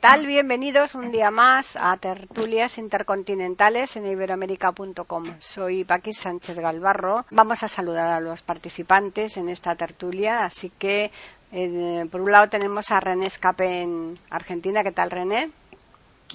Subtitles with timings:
[0.00, 0.24] Tal?
[0.24, 5.34] Bienvenidos un día más a Tertulias Intercontinentales en iberoamérica.com.
[5.38, 7.26] Soy Paqui Sánchez Galvarro.
[7.30, 10.46] Vamos a saludar a los participantes en esta tertulia.
[10.46, 11.10] Así que,
[11.52, 14.82] eh, por un lado, tenemos a René Escape en Argentina.
[14.82, 15.50] ¿Qué tal, René?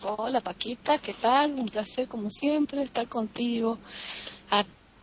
[0.03, 0.99] Hola, Paquita.
[0.99, 1.53] ¿Qué tal?
[1.53, 3.79] Un placer, como siempre, estar contigo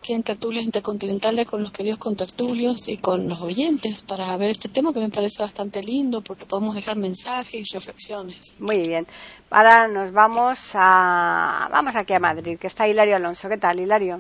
[0.02, 4.68] aquí en Tertulias Intercontinentales con los queridos contertulios y con los oyentes para ver este
[4.68, 8.56] tema que me parece bastante lindo porque podemos dejar mensajes y reflexiones.
[8.58, 9.06] Muy bien.
[9.48, 13.48] Ahora nos vamos a vamos aquí a Madrid, que está Hilario Alonso.
[13.48, 14.18] ¿Qué tal, Hilario?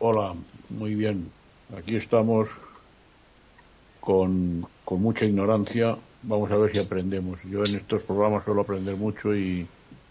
[0.00, 0.34] Hola,
[0.70, 1.30] muy bien.
[1.78, 2.48] Aquí estamos
[4.00, 5.96] con, con mucha ignorancia.
[6.24, 7.38] Vamos a ver si aprendemos.
[7.44, 9.64] Yo en estos programas suelo aprender mucho y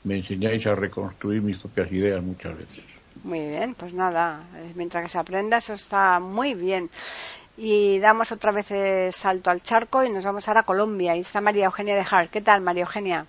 [0.05, 2.92] me enseñáis a reconstruir mis propias ideas muchas veces.
[3.23, 6.89] Muy bien, pues nada, eh, mientras que se aprenda eso está muy bien.
[7.55, 11.11] Y damos otra vez el salto al charco y nos vamos ahora a Colombia.
[11.11, 12.31] Ahí está María Eugenia de Hart.
[12.31, 13.27] ¿Qué tal, María Eugenia?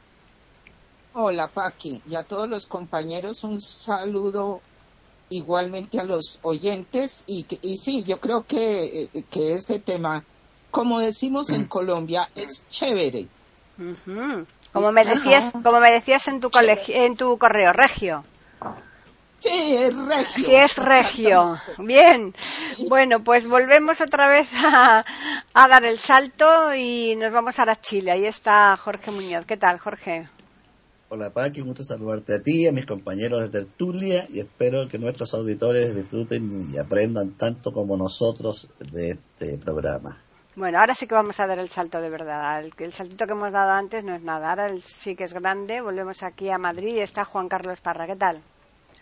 [1.12, 2.00] Hola, Paqui.
[2.08, 4.62] Y a todos los compañeros un saludo
[5.28, 7.22] igualmente a los oyentes.
[7.26, 10.24] Y, y sí, yo creo que, eh, que este tema,
[10.70, 13.28] como decimos en Colombia, es chévere.
[14.72, 16.50] Como me decías, como me decías en tu,
[16.88, 18.24] en tu correo, Regio.
[19.45, 20.45] Sí, es regio.
[20.47, 21.56] Sí, es regio.
[21.77, 22.34] Bien.
[22.89, 25.05] Bueno, pues volvemos otra vez a,
[25.55, 28.11] dar el salto y nos vamos a Chile.
[28.11, 29.45] Ahí está Jorge Muñoz.
[29.45, 30.27] ¿Qué tal, Jorge?
[31.11, 31.60] Hola, Paqui.
[31.60, 35.94] Un gusto saludarte a ti, a mis compañeros de tertulia y espero que nuestros auditores
[35.94, 40.22] disfruten y aprendan tanto como nosotros de este programa.
[40.56, 42.65] Bueno, ahora sí que vamos a dar el salto de verdad.
[42.65, 44.49] El, el saltito que hemos dado antes no es nada.
[44.49, 45.83] Ahora sí que es grande.
[45.83, 48.06] Volvemos aquí a Madrid y está Juan Carlos Parra.
[48.06, 48.41] ¿Qué tal?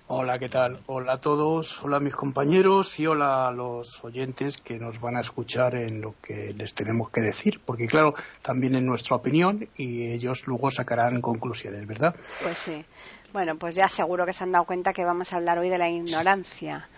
[0.09, 0.81] Hola, ¿qué tal?
[0.87, 5.17] Hola a todos, hola a mis compañeros y hola a los oyentes que nos van
[5.17, 9.69] a escuchar en lo que les tenemos que decir, porque claro, también es nuestra opinión
[9.77, 12.15] y ellos luego sacarán conclusiones, ¿verdad?
[12.43, 12.85] Pues sí.
[13.33, 15.79] Bueno, pues ya seguro que se han dado cuenta que vamos a hablar hoy de
[15.79, 16.89] la ignorancia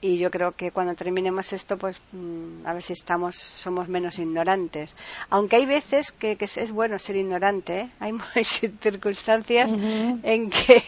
[0.00, 4.18] y yo creo que cuando terminemos esto pues mm, a ver si estamos somos menos
[4.18, 4.94] ignorantes.
[5.30, 7.90] Aunque hay veces que, es bueno ser ignorante ¿eh?
[8.00, 8.14] hay
[8.80, 10.82] circunstancias en que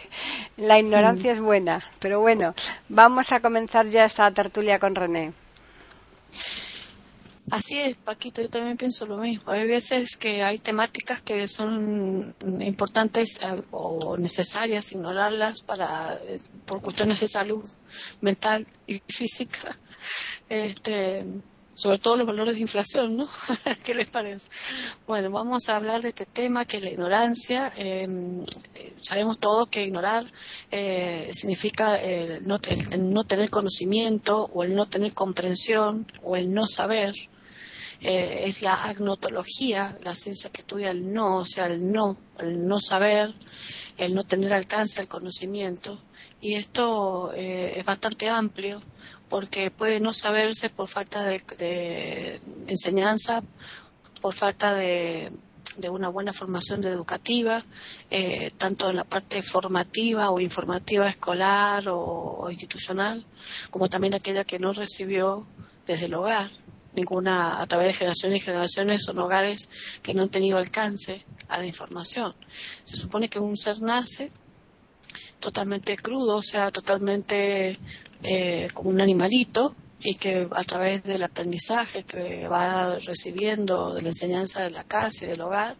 [0.57, 2.53] la ignorancia es buena pero bueno
[2.89, 5.33] vamos a comenzar ya esta tertulia con René
[7.49, 9.51] Así es, Paquito, yo también pienso lo mismo.
[9.51, 16.81] Hay veces que hay temáticas que son importantes eh, o necesarias ignorarlas para eh, por
[16.81, 17.67] cuestiones de salud
[18.21, 19.77] mental y física.
[20.49, 21.23] Este,
[21.81, 23.27] sobre todo los valores de inflación, ¿no?
[23.83, 24.51] ¿Qué les parece?
[25.07, 27.73] Bueno, vamos a hablar de este tema que es la ignorancia.
[27.75, 28.45] Em,
[29.01, 30.31] sabemos todos que ignorar
[30.69, 36.53] eh, significa el no, el no, tener conocimiento o el no tener comprensión o el
[36.53, 37.15] no saber.
[37.99, 42.67] Eh, es la agnotología, la ciencia que estudia el no, o sea, el no, el
[42.67, 43.33] no saber,
[43.97, 45.99] el no tener alcance al conocimiento.
[46.41, 48.83] Y esto eh, es bastante amplio
[49.31, 53.41] porque puede no saberse por falta de, enseñanza,
[54.19, 55.31] por falta de,
[55.89, 57.63] una buena formación educativa,
[58.09, 63.25] eh, tanto en la parte formativa o informativa escolar o, institucional,
[63.69, 65.47] como también aquella que no recibió
[65.87, 66.51] desde el hogar
[66.91, 69.69] ninguna, a través de generaciones y generaciones, son hogares
[70.03, 72.35] que no han tenido alcance a la información.
[72.83, 74.29] Se supone que un ser nace
[75.39, 77.79] totalmente crudo, o sea, totalmente
[78.23, 84.09] eh, como un animalito, y que a través del aprendizaje que va recibiendo de la
[84.09, 85.77] enseñanza de la casa y del hogar,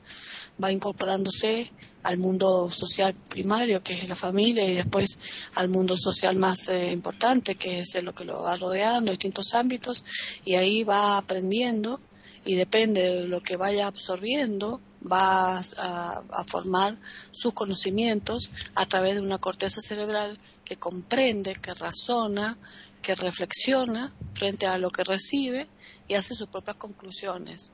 [0.64, 1.72] va incorporándose
[2.04, 5.20] al mundo social primario, que es la familia, y después
[5.56, 10.04] al mundo social más eh, importante, que es lo que lo va rodeando, distintos ámbitos,
[10.46, 12.00] y ahí va aprendiendo
[12.44, 16.98] y depende de lo que vaya absorbiendo, va a, a, formar
[17.32, 20.38] sus conocimientos a través de una corteza cerebral
[20.72, 22.58] que comprende, que razona,
[23.02, 25.68] que reflexiona frente a lo que recibe
[26.08, 27.74] y hace sus propias conclusiones.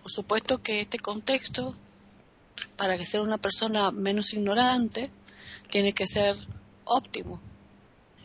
[0.00, 1.76] Por supuesto que este contexto
[2.78, 5.10] para que sea una persona menos ignorante,
[5.68, 6.34] tiene que ser
[6.86, 7.38] óptimo.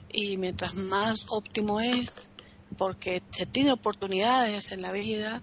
[0.09, 2.29] Y mientras más óptimo es,
[2.77, 5.41] porque se tiene oportunidades en la vida,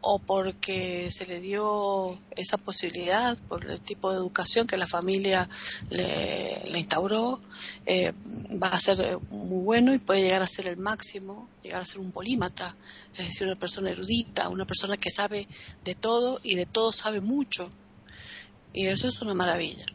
[0.00, 5.48] o porque se le dio esa posibilidad por el tipo de educación que la familia
[5.90, 7.40] le, instauró,
[7.84, 8.12] eh,
[8.62, 12.00] va a ser muy bueno y puede llegar a ser el máximo, llegar a ser
[12.00, 12.76] un polímata,
[13.16, 15.48] es decir, una persona erudita, una persona que sabe
[15.84, 17.70] de todo y de todo sabe mucho.
[18.72, 19.86] Y eso es una maravilla.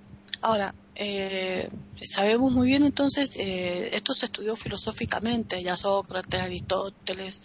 [0.41, 1.69] Ahora, eh,
[2.03, 7.41] sabemos muy bien entonces, eh, esto se estudió filosóficamente, ya Sócrates, Aristóteles,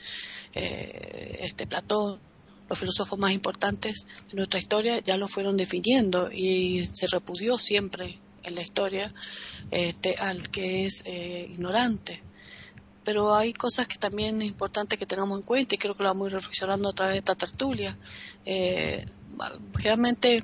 [0.53, 2.19] este Platón,
[2.69, 8.19] los filósofos más importantes de nuestra historia ya lo fueron definiendo y se repudió siempre
[8.43, 9.13] en la historia
[9.71, 12.23] este, al que es eh, ignorante.
[13.05, 16.11] Pero hay cosas que también es importante que tengamos en cuenta y creo que lo
[16.11, 17.97] vamos a ir reflexionando a través de esta tertulia.
[18.45, 19.07] Eh,
[19.79, 20.43] generalmente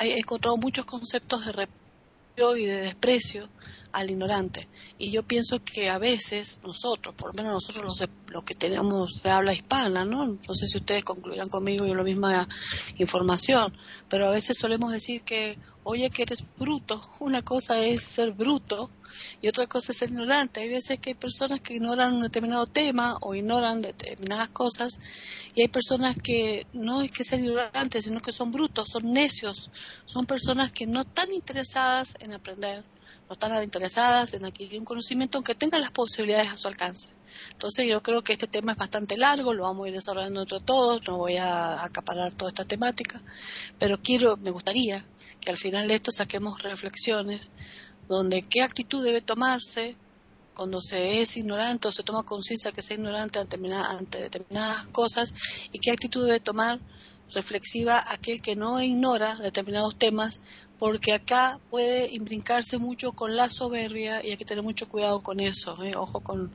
[0.00, 3.48] he encontrado muchos conceptos de repudio y de desprecio
[3.92, 4.68] al ignorante.
[4.98, 8.00] Y yo pienso que a veces nosotros, por lo menos nosotros
[8.30, 10.26] los, que tenemos de habla hispana, ¿no?
[10.26, 12.48] No sé si ustedes concluirán conmigo yo la misma
[12.98, 13.76] información,
[14.08, 17.02] pero a veces solemos decir que, oye, que eres bruto.
[17.20, 18.90] Una cosa es ser bruto
[19.42, 20.60] y otra cosa es ser ignorante.
[20.60, 25.00] Hay veces que hay personas que ignoran un determinado tema o ignoran determinadas cosas
[25.54, 29.70] y hay personas que no es que sean ignorantes, sino que son brutos, son necios,
[30.04, 32.84] son personas que no están interesadas en aprender
[33.28, 37.10] no están interesadas en adquirir un conocimiento aunque tengan las posibilidades a su alcance.
[37.52, 40.60] Entonces yo creo que este tema es bastante largo, lo vamos a ir desarrollando entre
[40.60, 43.22] todos, no voy a acaparar toda esta temática,
[43.78, 45.04] pero quiero, me gustaría
[45.40, 47.50] que al final de esto saquemos reflexiones
[48.08, 49.96] donde qué actitud debe tomarse
[50.54, 55.32] cuando se es ignorante o se toma conciencia que se es ignorante ante determinadas cosas
[55.72, 56.80] y qué actitud debe tomar
[57.32, 60.40] reflexiva aquel que no ignora determinados temas
[60.80, 65.38] porque acá puede imbrincarse mucho con la soberbia y hay que tener mucho cuidado con
[65.38, 65.92] eso, ¿eh?
[65.94, 66.50] ojo con,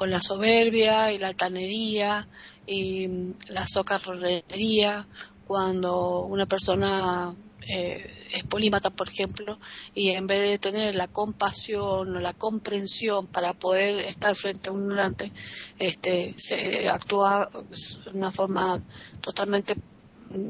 [0.00, 2.26] la soberbia y la altanería
[2.66, 5.06] y mm, la socarronería
[5.46, 7.36] cuando una persona
[7.68, 9.60] eh, es polímata, por ejemplo,
[9.94, 14.72] y en vez de tener la compasión o la comprensión para poder estar frente a
[14.72, 15.30] un ignorante,
[15.78, 18.82] este, se actúa de una forma
[19.20, 19.76] totalmente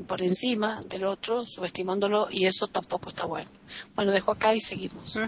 [0.07, 3.51] por encima del otro, subestimándolo, y eso tampoco está bueno.
[3.95, 5.19] Bueno, dejo acá y seguimos.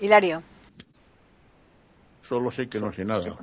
[0.00, 0.42] Hilario.
[2.22, 3.36] Solo sé que no sé nada.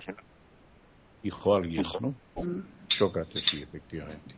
[1.21, 2.13] Dijo alguien, ¿no?
[2.89, 4.35] Sócrates, sí, efectivamente.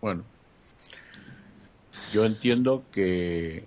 [0.00, 0.24] Bueno,
[2.12, 3.66] yo entiendo que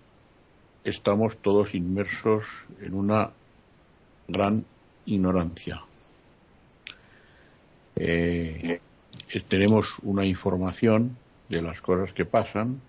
[0.83, 2.43] estamos todos inmersos
[2.81, 3.31] en una
[4.27, 4.65] gran
[5.05, 5.81] ignorancia.
[7.95, 8.81] Eh,
[9.47, 11.17] tenemos una información
[11.49, 12.81] de las cosas que pasan,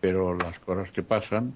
[0.00, 1.54] pero las cosas que pasan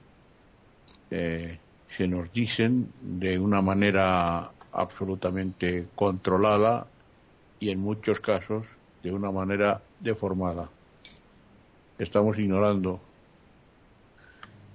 [1.11, 1.59] eh,
[1.89, 6.87] se nos dicen de una manera absolutamente controlada
[7.61, 8.67] y en muchos casos
[9.03, 10.69] de una manera deformada.
[11.99, 13.01] Estamos ignorando.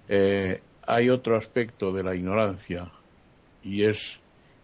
[0.09, 2.91] Eh, hay otro aspecto de la ignorancia
[3.63, 4.19] y es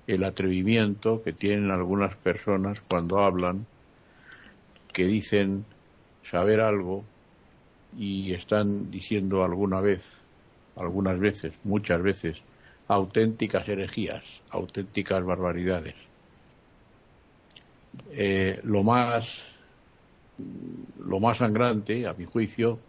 [0.08, 3.66] el atrevimiento que tienen algunas personas cuando hablan,
[4.92, 5.66] que dicen
[6.30, 7.04] saber algo
[7.98, 10.06] y están diciendo alguna vez,
[10.76, 12.38] algunas veces, muchas veces,
[12.88, 15.96] auténticas herejías, auténticas barbaridades.
[18.12, 19.44] Eh, lo más
[21.06, 22.80] lo más sangrante, a mi juicio,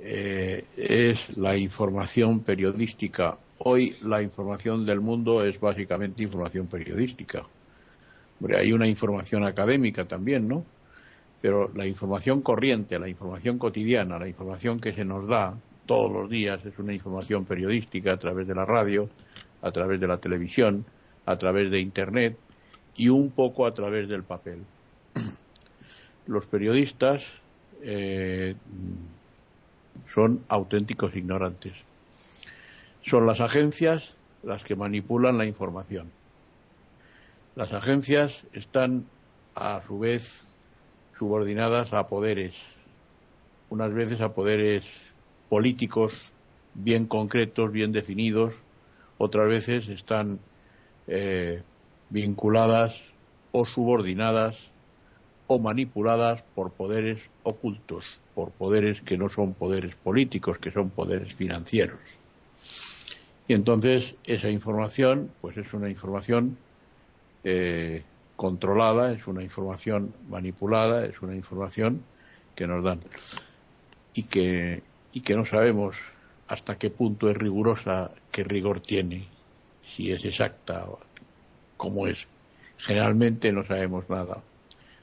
[0.00, 3.38] eh, es la información periodística.
[3.58, 7.44] Hoy la información del mundo es básicamente información periodística.
[8.56, 10.64] hay una información académica también, ¿no?
[11.40, 15.54] Pero la información corriente, la información cotidiana, la información que se nos da
[15.86, 19.08] todos los días es una información periodística a través de la radio,
[19.62, 20.84] a través de la televisión,
[21.26, 22.36] a través de Internet
[22.96, 24.64] y un poco a través del papel.
[26.26, 27.24] Los periodistas
[27.82, 28.54] eh,
[30.08, 31.74] son auténticos ignorantes.
[33.02, 36.10] Son las agencias las que manipulan la información.
[37.54, 39.06] Las agencias están
[39.54, 40.47] a su vez
[41.18, 42.54] subordinadas a poderes,
[43.70, 44.84] unas veces a poderes
[45.48, 46.32] políticos
[46.74, 48.62] bien concretos, bien definidos,
[49.18, 50.38] otras veces están
[51.08, 51.62] eh,
[52.10, 52.94] vinculadas
[53.52, 54.56] o subordinadas
[55.48, 61.34] o manipuladas por poderes ocultos, por poderes que no son poderes políticos, que son poderes
[61.34, 61.98] financieros.
[63.48, 66.58] Y entonces esa información, pues es una información
[67.44, 68.02] eh,
[68.38, 72.04] controlada, es una información manipulada, es una información
[72.54, 73.00] que nos dan
[74.14, 74.80] y que,
[75.12, 75.96] y que no sabemos
[76.46, 79.26] hasta qué punto es rigurosa, qué rigor tiene,
[79.82, 80.86] si es exacta,
[81.76, 82.28] cómo es.
[82.76, 84.40] Generalmente no sabemos nada.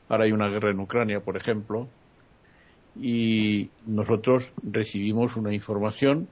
[0.07, 1.89] Ahora hay una guerra en Ucrania, por ejemplo,
[2.95, 6.29] y nosotros recibimos una información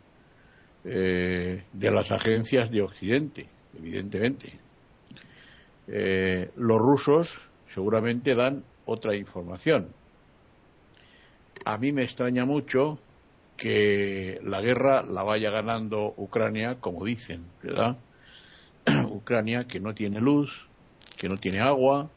[0.86, 3.46] eh, de las agencias de Occidente,
[3.78, 4.63] evidentemente.
[5.88, 9.88] Eh, los rusos seguramente dan otra información.
[11.66, 13.00] A mí me extraña mucho
[13.58, 17.98] que la guerra la vaya ganando Ucrania, como dicen, ¿verdad?
[19.10, 20.68] Ucrania que no tiene luz,
[21.18, 22.10] que no tiene agua,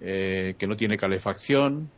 [0.00, 1.88] eh, que no tiene calefacción,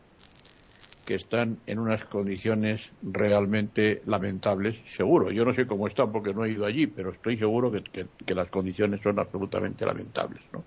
[1.04, 5.30] que están en unas condiciones realmente lamentables, seguro.
[5.30, 8.48] Yo no sé cómo están porque no he ido allí, pero estoy seguro que, las
[8.48, 10.42] condiciones son absolutamente lamentables.
[10.52, 10.64] ¿no?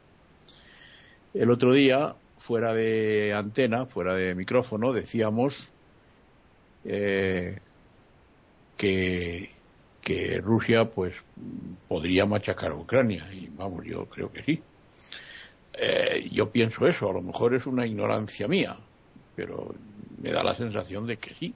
[1.34, 5.72] El otro día, fuera de antena, fuera de micrófono, decíamos
[6.86, 7.60] eh,
[8.78, 9.50] que,
[10.42, 11.16] Rusia pues
[11.90, 14.62] podría machacar a Ucrania y vamos, yo creo que sí.
[15.74, 18.78] Eh, yo pienso eso, a lo mejor es una ignorancia mía,
[19.36, 19.76] pero
[20.18, 21.54] me da la sensación de que sí.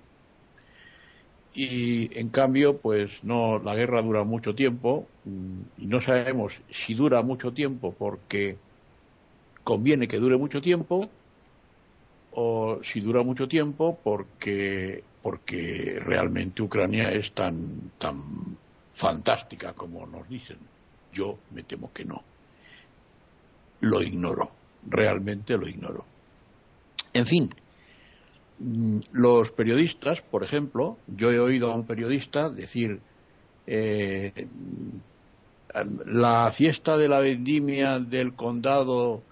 [1.54, 5.06] Y en cambio, pues no, la guerra dura mucho tiempo
[5.78, 8.58] y no sabemos si dura mucho tiempo porque
[9.64, 11.10] conviene que dure mucho tiempo
[12.32, 18.58] o si dura mucho tiempo porque porque realmente Ucrania es tan tan
[18.94, 20.58] fantástica como nos dicen.
[21.14, 22.24] Yo me temo que no.
[23.82, 24.50] Lo ignoro,
[24.84, 26.06] realmente lo ignoro.
[27.14, 27.71] En fin, Mm,
[29.12, 33.00] los periodistas, por ejemplo, yo he oído a un periodista decir
[33.68, 34.48] eh,
[36.06, 39.24] la fiesta de la vendimia del condado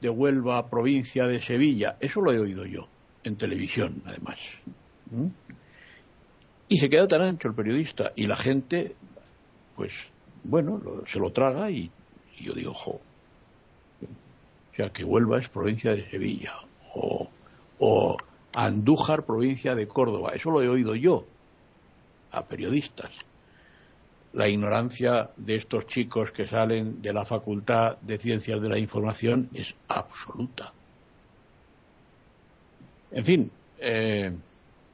[0.00, 2.86] de Huelva, provincia de Sevilla, eso lo he oído yo,
[3.24, 4.38] en televisión además.
[6.68, 8.94] Y se queda tan ancho el periodista y la gente,
[9.74, 9.92] pues
[10.44, 11.90] bueno, se lo traga y,
[12.40, 13.00] yo digo, jo,
[14.00, 16.52] o sea que Huelva es provincia de Sevilla,
[16.94, 17.25] o
[18.58, 20.32] Andújar, provincia de Córdoba.
[20.34, 21.26] Eso lo he oído yo
[22.32, 23.10] a periodistas.
[24.32, 29.50] La ignorancia de estos chicos que salen de la Facultad de Ciencias de la Información
[29.52, 30.72] es absoluta.
[33.10, 34.34] En fin, eh,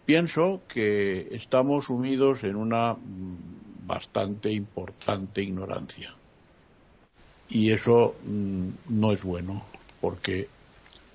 [0.04, 2.96] pienso que estamos sumidos en una
[3.86, 6.12] bastante importante ignorancia.
[7.48, 9.64] Y eso mm, no es bueno,
[10.00, 10.48] porque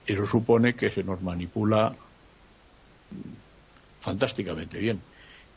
[0.05, 1.93] eso supone que se nos manipula
[3.99, 5.01] fantásticamente bien.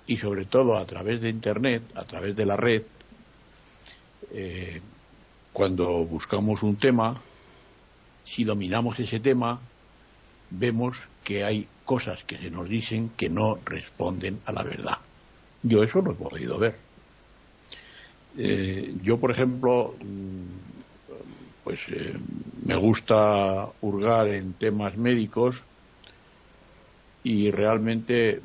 [0.07, 2.83] Y sobre todo a través de Internet, a través de la red,
[4.33, 4.80] eh,
[5.52, 7.21] cuando buscamos un tema,
[8.25, 9.61] si dominamos ese tema,
[10.50, 14.99] vemos que hay cosas que se nos dicen que no responden a la verdad.
[15.62, 16.76] Yo eso lo he podido ver.
[18.38, 20.71] Eh, yo, por ejemplo, mm,
[21.64, 22.14] pues eh,
[22.64, 25.64] me gusta hurgar en temas médicos
[27.23, 28.43] y realmente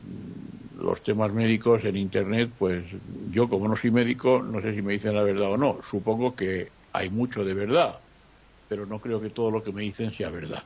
[0.76, 2.84] los temas médicos en Internet, pues
[3.30, 5.80] yo como no soy médico, no sé si me dicen la verdad o no.
[5.82, 8.02] Supongo que hay mucho de verdad,
[8.68, 10.64] pero no creo que todo lo que me dicen sea verdad.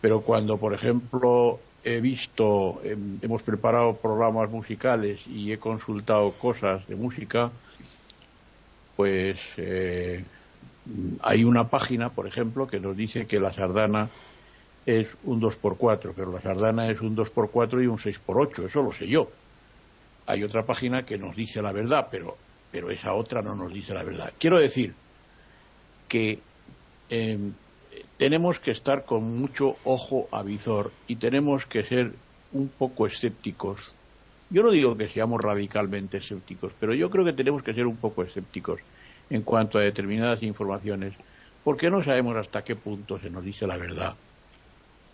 [0.00, 6.86] Pero cuando, por ejemplo, he visto, em, hemos preparado programas musicales y he consultado cosas
[6.86, 7.50] de música,
[8.96, 10.24] pues eh,
[11.20, 14.08] hay una página, por ejemplo, que nos dice que la sardana
[14.88, 19.06] es un 2x4, pero la sardana es un 2x4 y un 6x8, eso lo sé
[19.06, 19.28] yo.
[20.26, 22.38] Hay otra página que nos dice la verdad, pero,
[22.72, 24.32] pero esa otra no nos dice la verdad.
[24.38, 24.94] Quiero decir
[26.08, 26.38] que
[27.10, 27.52] em,
[28.16, 32.14] tenemos que estar con mucho ojo avizor y tenemos que ser
[32.52, 33.92] un poco escépticos.
[34.48, 37.96] Yo no digo que seamos radicalmente escépticos, pero yo creo que tenemos que ser un
[37.96, 38.80] poco escépticos
[39.28, 41.12] en cuanto a determinadas informaciones,
[41.62, 44.14] porque no sabemos hasta qué punto se nos dice la verdad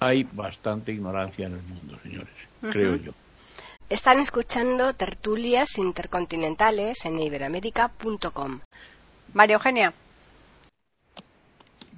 [0.01, 3.13] hay bastante ignorancia en el mundo, señores, creo yo.
[3.89, 8.61] Están escuchando tertulias intercontinentales en iberamérica.com.
[9.35, 9.95] María Eugenia.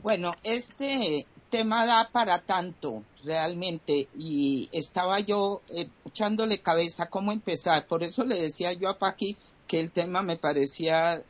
[0.03, 7.87] Bueno, este tema da para tanto, realmente, y estaba yo eh, echándole cabeza cómo empezar.
[7.87, 9.37] Por eso le decía yo a Paqui
[9.67, 11.23] que el tema me parecía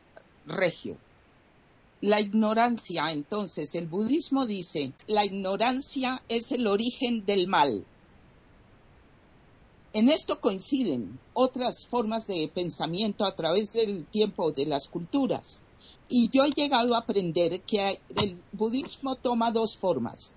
[0.45, 0.97] regio.
[2.01, 7.85] La ignorancia, entonces, el budismo dice, la ignorancia es el origen del mal.
[9.93, 15.63] En esto coinciden otras formas de pensamiento a través del tiempo de las culturas.
[16.07, 20.35] Y yo he llegado a aprender que el budismo toma dos formas.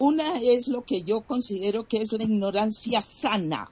[0.00, 3.70] Una es lo que yo considero que es la ignorancia sana,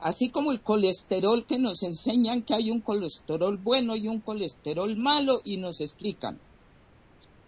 [0.00, 4.96] así como el colesterol que nos enseñan que hay un colesterol bueno y un colesterol
[4.96, 6.38] malo y nos explican.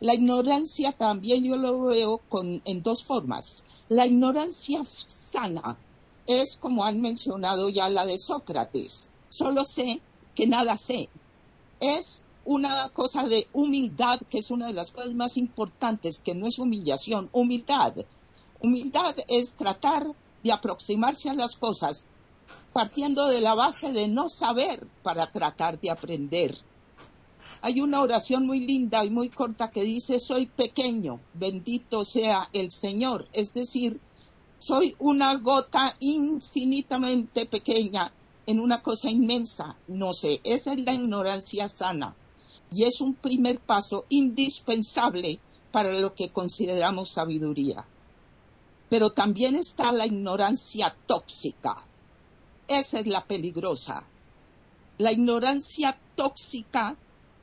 [0.00, 3.64] La ignorancia también yo lo veo con, en dos formas.
[3.88, 5.78] La ignorancia sana
[6.26, 9.10] es, como han mencionado ya, la de Sócrates.
[9.28, 10.00] Solo sé
[10.34, 11.08] que nada sé.
[11.80, 16.46] Es una cosa de humildad, que es una de las cosas más importantes, que no
[16.46, 17.94] es humillación, humildad.
[18.60, 20.06] Humildad es tratar
[20.42, 22.06] de aproximarse a las cosas
[22.72, 26.58] partiendo de la base de no saber para tratar de aprender.
[27.60, 32.70] Hay una oración muy linda y muy corta que dice, soy pequeño, bendito sea el
[32.70, 33.28] Señor.
[33.32, 34.00] Es decir,
[34.58, 38.12] soy una gota infinitamente pequeña
[38.46, 39.76] en una cosa inmensa.
[39.88, 42.16] No sé, esa es la ignorancia sana.
[42.70, 45.38] Y es un primer paso indispensable
[45.70, 47.84] para lo que consideramos sabiduría.
[48.88, 51.84] Pero también está la ignorancia tóxica.
[52.72, 54.02] Esa es la peligrosa.
[54.96, 56.96] La ignorancia tóxica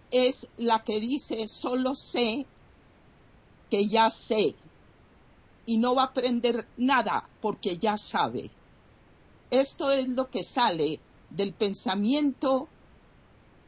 [0.10, 2.48] es la que dice solo sé
[3.70, 4.56] que ya sé
[5.68, 8.50] y no va a aprender nada porque ya sabe.
[9.52, 12.68] Esto es lo que sale del pensamiento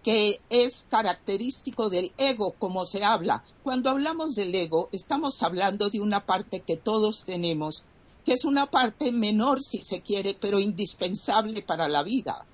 [0.01, 3.43] que es característico del ego, como se habla.
[3.61, 7.85] Cuando hablamos del ego, estamos hablando de una parte que todos tenemos,
[8.25, 12.45] que es una parte menor, si se quiere, pero indispensable para la vida.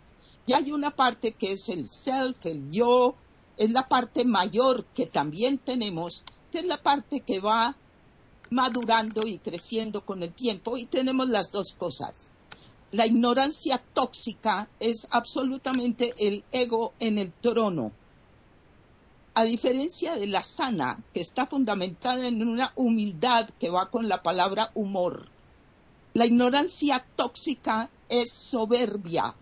[0.45, 3.15] Y hay una parte que es el self, el yo,
[3.57, 7.75] es la parte mayor que también tenemos, que es la parte que va
[8.49, 12.33] madurando y creciendo con el tiempo y tenemos las dos cosas.
[12.91, 17.91] La ignorancia tóxica es absolutamente el ego en el trono,
[19.33, 24.23] a diferencia de la sana, que está fundamentada en una humildad que va con la
[24.23, 25.27] palabra humor.
[26.17, 29.35] La ignorancia tóxica es soberbia,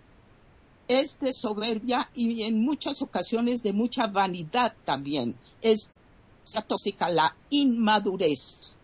[0.89, 5.37] es de soberbia y en muchas ocasiones de mucha vanidad también.
[5.61, 5.89] Es
[6.67, 8.77] tóxica la inmadurez.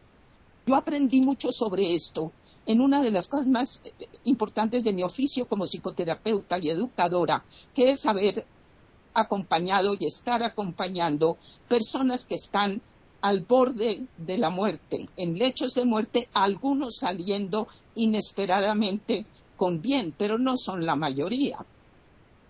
[0.66, 2.32] Yo aprendí mucho sobre esto
[2.66, 7.44] en una de las cosas más eh, importantes de mi oficio como psicoterapeuta y educadora,
[7.76, 8.46] que es haber
[9.14, 11.36] acompañado y estar acompañando
[11.68, 12.82] personas que están
[13.22, 20.38] al borde de la muerte, en lechos de muerte, algunos saliendo inesperadamente con bien, pero
[20.38, 21.60] no son la mayoría.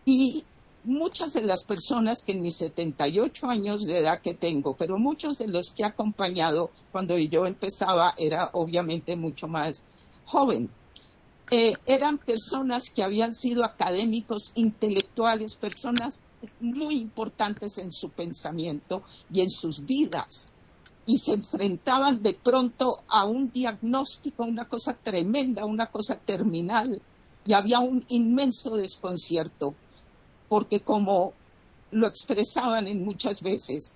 [0.06, 0.44] Y
[0.84, 5.38] muchas de las personas que en mis 78 años de edad que tengo, pero muchos
[5.38, 9.84] de los que he acompañado cuando yo empezaba era obviamente mucho más
[10.26, 10.70] joven,
[11.52, 16.22] eh, eran personas que habían sido académicos, intelectuales, personas
[16.62, 20.54] muy importantes en su pensamiento y en sus vidas.
[21.12, 27.02] Y se enfrentaban de pronto a un diagnóstico, una cosa tremenda, una cosa terminal.
[27.46, 29.76] Y había un inmenso desconcierto
[30.48, 31.34] porque como
[31.92, 33.92] lo expresaban en muchas veces,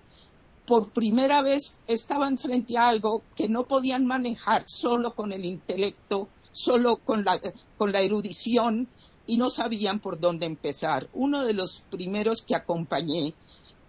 [0.66, 6.28] por primera vez estaban frente a algo que no podían manejar solo con el intelecto,
[6.52, 7.40] solo con la,
[7.78, 8.88] con la erudición
[9.26, 11.08] y no sabían por dónde empezar.
[11.14, 13.32] Uno de los primeros que acompañé,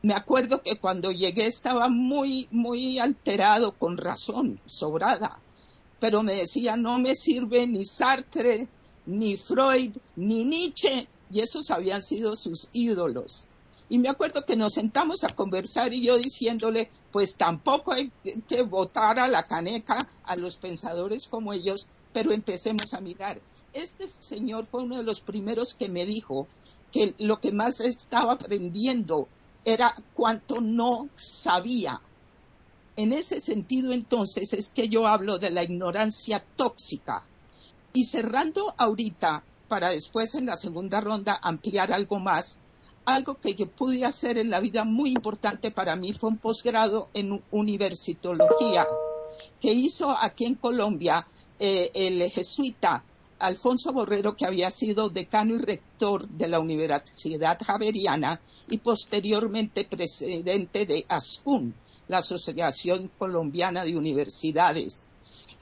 [0.01, 5.39] me acuerdo que cuando llegué estaba muy, muy alterado, con razón, sobrada,
[5.99, 8.67] pero me decía, no me sirve ni Sartre,
[9.05, 13.47] ni Freud, ni Nietzsche, y esos habían sido sus ídolos.
[13.89, 18.11] Y me acuerdo que nos sentamos a conversar y yo diciéndole, pues tampoco hay
[18.47, 23.39] que votar a la caneca a los pensadores como ellos, pero empecemos a mirar.
[23.73, 26.47] Este señor fue uno de los primeros que me dijo
[26.91, 29.27] que lo que más estaba aprendiendo
[29.67, 31.99] era cuanto no sabía.
[32.95, 37.25] En ese sentido, entonces, es que yo hablo de la ignorancia tóxica.
[37.91, 42.61] Y cerrando ahorita para después en la segunda ronda ampliar algo más.
[43.03, 47.09] Algo que yo pude hacer en la vida muy importante para mí fue un posgrado
[47.13, 48.87] en universitología
[49.59, 51.27] que hizo aquí en Colombia
[51.59, 53.03] eh, el jesuita
[53.39, 60.85] Alfonso Borrero, que había sido decano y rector de la Universidad Javeriana y posteriormente presidente
[60.85, 61.73] de ASCUN,
[62.07, 65.09] la Asociación Colombiana de Universidades.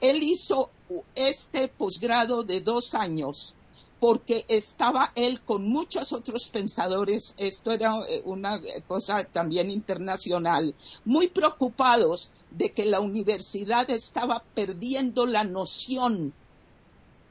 [0.00, 0.70] Él hizo
[1.14, 3.54] este posgrado de dos años
[4.00, 11.28] porque estaba él con muchos otros pensadores, esto era eh, una cosa también internacional, muy
[11.28, 16.34] preocupados de que la universidad estaba perdiendo la noción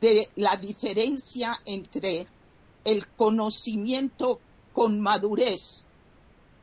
[0.01, 2.27] de la diferencia entre
[2.83, 4.39] el conocimiento
[4.73, 5.87] con madurez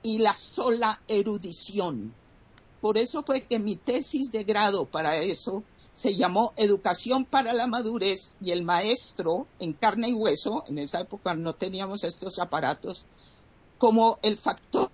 [0.03, 2.15] y la sola erudición.
[2.81, 7.67] Por eso fue que mi tesis de grado para eso se llamó Educación para la
[7.67, 13.05] Madurez y el maestro en carne y hueso, en esa época no teníamos estos aparatos,
[13.79, 14.91] como el factor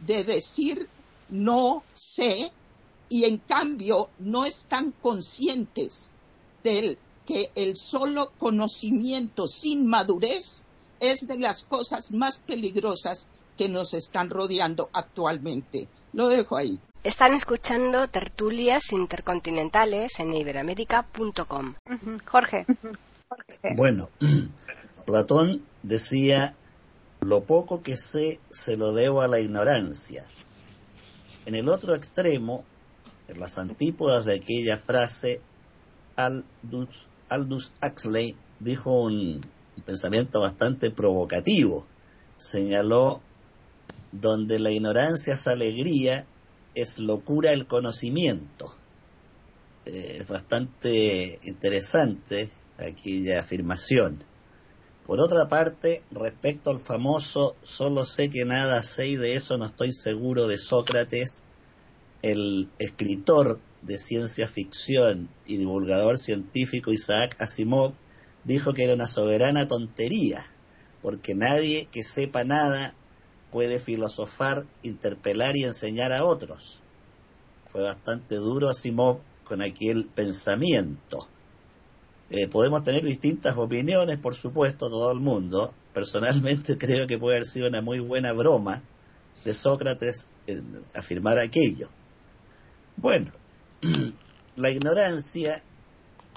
[0.00, 0.88] de decir
[1.30, 2.52] no sé
[3.08, 6.12] y en cambio no están conscientes
[6.62, 6.98] del
[7.30, 10.64] que el solo conocimiento sin madurez
[10.98, 15.86] es de las cosas más peligrosas que nos están rodeando actualmente.
[16.12, 16.80] Lo dejo ahí.
[17.04, 21.76] Están escuchando tertulias intercontinentales en iberamérica.com.
[22.24, 22.66] Jorge.
[23.76, 24.08] Bueno,
[25.06, 26.56] Platón decía,
[27.20, 30.26] lo poco que sé se lo debo a la ignorancia.
[31.46, 32.64] En el otro extremo,
[33.28, 35.40] en las antípodas de aquella frase,
[36.16, 39.40] Aldous, Aldous Huxley dijo un
[39.86, 41.86] pensamiento bastante provocativo.
[42.36, 43.20] Señaló
[44.12, 46.26] donde la ignorancia es alegría,
[46.74, 48.74] es locura el conocimiento.
[49.86, 54.24] Eh, es bastante interesante aquella afirmación.
[55.06, 59.66] Por otra parte, respecto al famoso solo sé que nada sé y de eso no
[59.66, 61.42] estoy seguro de Sócrates,
[62.22, 67.94] el escritor de ciencia ficción y divulgador científico Isaac Asimov
[68.44, 70.46] dijo que era una soberana tontería,
[71.02, 72.94] porque nadie que sepa nada
[73.50, 76.78] puede filosofar, interpelar y enseñar a otros.
[77.68, 81.28] Fue bastante duro Asimov con aquel pensamiento.
[82.30, 85.74] Eh, podemos tener distintas opiniones, por supuesto, todo el mundo.
[85.92, 88.82] Personalmente creo que puede haber sido una muy buena broma
[89.44, 90.28] de Sócrates
[90.94, 91.88] afirmar aquello.
[92.96, 93.32] Bueno,
[94.56, 95.62] la ignorancia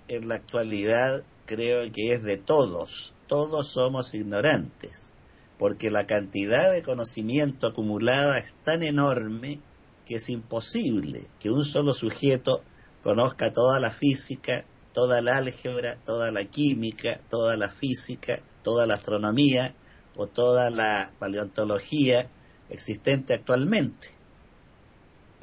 [0.08, 3.14] en la actualidad creo que es de todos.
[3.28, 5.12] Todos somos ignorantes
[5.58, 9.62] porque la cantidad de conocimiento acumulada es tan enorme
[10.06, 12.64] que es imposible que un solo sujeto
[13.02, 18.96] conozca toda la física, toda la álgebra, toda la química, toda la física, toda la
[18.96, 19.76] astronomía
[20.16, 22.30] o toda la paleontología
[22.70, 24.13] existente actualmente.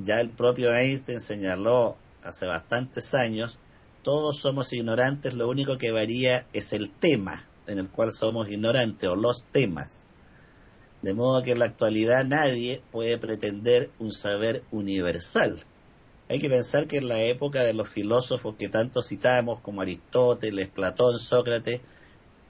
[0.03, 3.59] Ya el propio Einstein señaló hace bastantes años,
[4.03, 9.09] todos somos ignorantes, lo único que varía es el tema en el cual somos ignorantes
[9.09, 10.05] o los temas.
[11.03, 15.65] De modo que en la actualidad nadie puede pretender un saber universal.
[16.29, 20.69] Hay que pensar que en la época de los filósofos que tanto citamos, como Aristóteles,
[20.69, 21.81] Platón, Sócrates,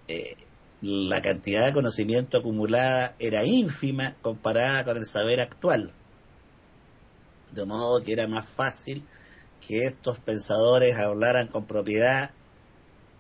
[0.08, 0.36] eh,
[0.82, 5.92] la cantidad de conocimiento acumulada era ínfima comparada con el saber actual.
[7.52, 9.04] De modo que era más fácil
[9.66, 12.32] que estos pensadores hablaran con propiedad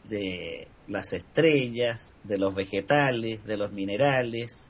[0.08, 4.68] de las estrellas, de los vegetales, de los minerales,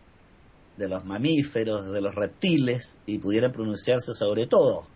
[0.76, 4.86] de los mamíferos, de los reptiles, y pudieran pronunciarse sobre todo.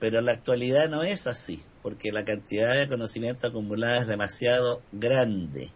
[0.00, 4.82] Pero en la actualidad no es así, porque la cantidad de conocimiento acumulada es demasiado
[4.92, 5.70] grande.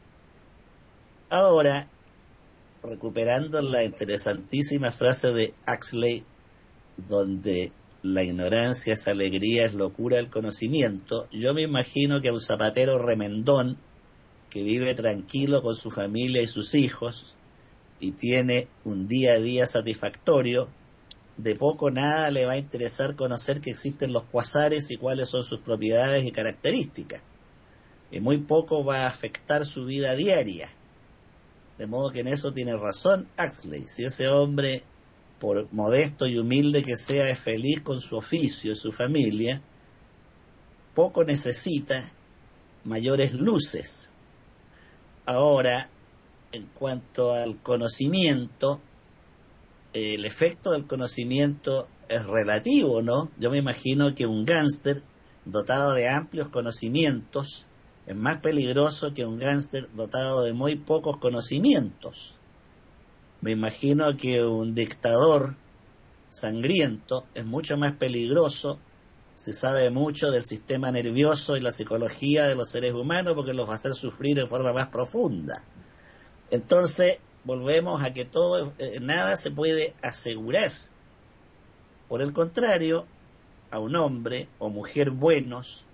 [1.31, 1.89] Ahora,
[2.83, 6.25] recuperando la interesantísima frase de Axley,
[6.97, 12.41] donde la ignorancia es alegría, es locura el conocimiento, yo me imagino que a un
[12.41, 13.79] zapatero remendón
[14.51, 17.37] que vive tranquilo con su familia y sus hijos
[18.01, 20.69] y tiene un día a día satisfactorio,
[21.37, 25.45] de poco nada le va a interesar conocer que existen los cuasares y cuáles son
[25.45, 27.23] sus propiedades y características.
[28.11, 30.71] Y muy poco va a afectar su vida diaria.
[31.77, 33.85] De modo que en eso tiene razón Axley.
[33.85, 34.83] Si ese hombre
[35.39, 39.63] por modesto y humilde que sea, es feliz con su oficio y su familia,
[40.95, 42.13] poco necesita
[42.85, 44.11] mayores luces.
[45.27, 45.89] Ahora,
[46.53, 48.81] en cuanto al conocimiento,
[49.93, 53.31] el efecto del conocimiento es relativo, ¿no?
[53.39, 55.03] Yo me imagino que un gángster
[55.45, 57.67] dotado de amplios conocimientos
[58.07, 62.38] es más peligroso que un gángster dotado de muy pocos conocimientos.
[63.41, 65.55] Me imagino que un dictador
[66.29, 68.79] sangriento es mucho más peligroso
[69.39, 73.69] se sabe mucho del sistema nervioso y la psicología de los seres humanos porque los
[73.69, 75.63] va a hacer sufrir de forma más profunda.
[76.51, 80.73] Entonces, volvemos a que todo, eh, nada se puede asegurar.
[82.09, 83.07] Por el contrario,
[83.71, 85.85] a un hombre o mujer buenos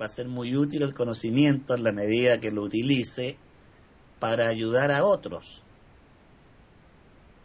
[0.00, 3.38] va a ser muy útil el conocimiento en la medida que lo utilice
[4.20, 5.64] para ayudar a otros.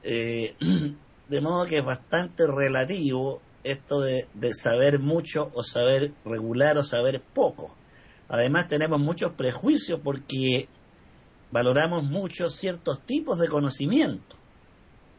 [0.03, 0.55] Eh,
[1.29, 7.21] de modo que es bastante relativo esto de, saber mucho o saber regular o saber
[7.21, 7.75] poco.
[8.27, 10.67] Además tenemos muchos prejuicios porque
[11.51, 14.35] valoramos mucho ciertos tipos de conocimiento.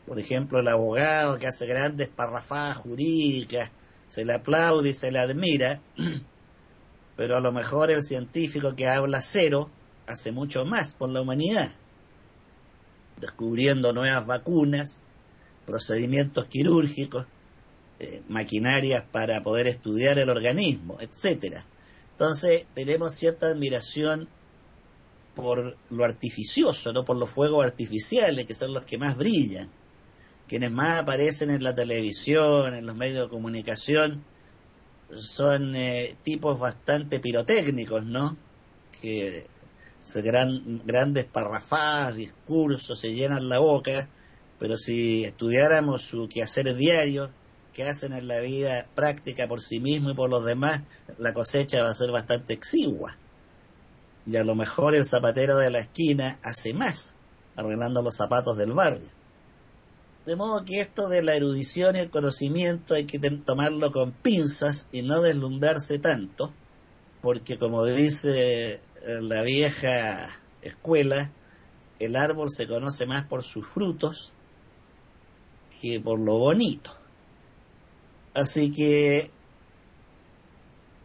[0.06, 3.70] Por ejemplo, el abogado que hace grandes parrafadas jurídicas,
[4.06, 5.80] se le aplaude y se le admira,
[7.16, 9.70] pero a lo mejor el científico que habla cero
[10.06, 11.70] hace mucho más por la humanidad
[13.22, 15.00] descubriendo nuevas vacunas,
[15.64, 17.26] procedimientos quirúrgicos,
[18.00, 21.64] eh, maquinarias para poder estudiar el organismo, etcétera.
[22.10, 24.28] Entonces tenemos cierta admiración
[25.34, 29.70] por lo artificioso, no por los fuegos artificiales, que son los que más brillan.
[30.48, 34.24] Quienes más aparecen en la televisión, en los medios de comunicación,
[35.14, 38.36] son eh, tipos bastante pirotécnicos, ¿no?
[39.00, 39.46] Que
[40.02, 44.08] se gran, grandes parrafadas, discursos, se llenan la boca,
[44.58, 47.30] pero si estudiáramos su quehacer diario,
[47.72, 50.82] que hacen en la vida práctica por sí mismo y por los demás,
[51.18, 53.16] la cosecha va a ser bastante exigua.
[54.26, 57.14] Y a lo mejor el zapatero de la esquina hace más,
[57.54, 59.08] arreglando los zapatos del barrio.
[60.26, 64.88] De modo que esto de la erudición y el conocimiento hay que tomarlo con pinzas
[64.90, 66.52] y no deslumbrarse tanto,
[67.22, 70.28] porque como dice eh, la vieja
[70.60, 71.30] escuela,
[72.00, 74.34] el árbol se conoce más por sus frutos
[75.80, 76.96] que por lo bonito.
[78.34, 79.30] Así que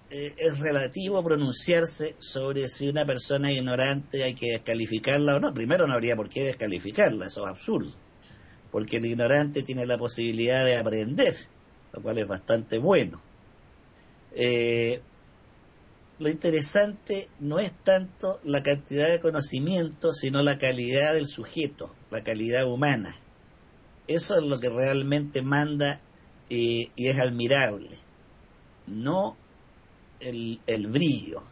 [0.09, 5.53] eh, es relativo pronunciarse sobre si una persona ignorante hay que descalificarla o no.
[5.53, 7.91] Primero no habría por qué descalificarla, eso es absurdo,
[8.71, 11.35] porque el ignorante tiene la posibilidad de aprender,
[11.93, 13.21] lo cual es bastante bueno.
[14.33, 15.01] Eh,
[16.19, 22.23] lo interesante no es tanto la cantidad de conocimiento, sino la calidad del sujeto, la
[22.23, 23.19] calidad humana.
[24.07, 26.01] Eso es lo que realmente manda
[26.49, 27.99] y, es admirable.
[28.87, 29.37] No
[30.19, 31.43] el, el brillo,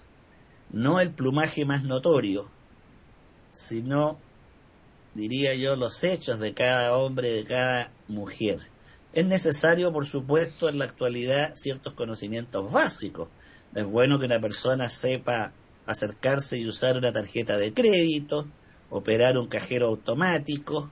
[0.72, 2.50] no el plumaje más notorio,
[3.52, 4.18] sino,
[5.14, 8.60] diría yo, los hechos de cada hombre, de cada mujer.
[9.14, 13.30] Es necesario, por supuesto, en la actualidad ciertos conocimientos básicos.
[13.76, 15.52] Es bueno que una persona sepa
[15.86, 18.48] acercarse y usar una tarjeta de crédito,
[18.90, 20.90] operar un cajero automático,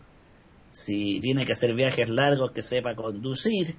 [0.69, 3.77] si tiene que hacer viajes largos que sepa conducir,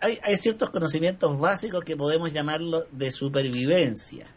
[0.00, 4.34] hay, ciertos conocimientos básicos que podemos llamarlo de supervivencia.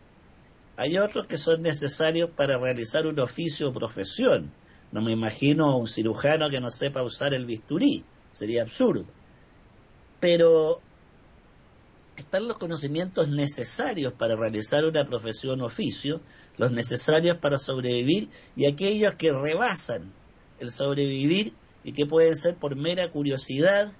[0.76, 4.52] Hay otros que son necesarios para realizar un oficio o profesión.
[4.92, 9.06] No me imagino un cirujano que no sepa usar el bisturí, sería absurdo.
[10.20, 10.82] Pero
[12.16, 16.22] están los conocimientos necesarios para realizar una profesión o oficio,
[16.58, 20.14] los necesarios para sobrevivir y aquellos que rebasan
[20.60, 23.92] el sobrevivir y que pueden ser por mera curiosidad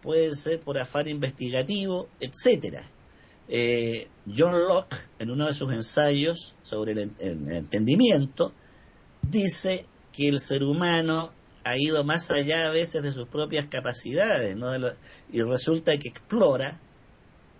[0.00, 2.90] puede ser por afán investigativo, etcétera.
[3.48, 8.52] Eh, John Locke, en uno de sus ensayos sobre el, entendimiento,
[9.22, 11.32] dice que el ser humano
[11.64, 14.56] ha ido más allá a veces de sus propias capacidades,
[15.32, 16.80] y resulta que explora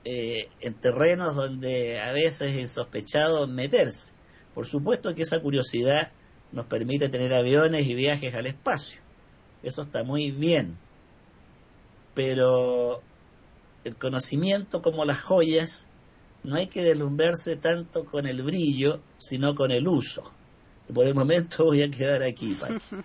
[0.05, 4.12] eh, en terrenos donde a veces es insospechado meterse.
[4.55, 6.12] Por supuesto que esa curiosidad
[6.53, 9.01] nos permite tener aviones y viajes al espacio.
[9.62, 10.79] Eso está muy bien
[12.14, 13.03] pero
[13.83, 15.88] el conocimiento como las joyas
[16.43, 20.33] no hay que deslumbrarse tanto con el brillo, sino con el uso.
[20.93, 22.57] Por el momento voy a quedar aquí.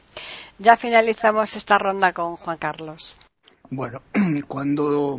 [0.60, 3.18] ya finalizamos esta ronda con Juan Carlos.
[3.70, 4.02] Bueno,
[4.48, 5.18] cuando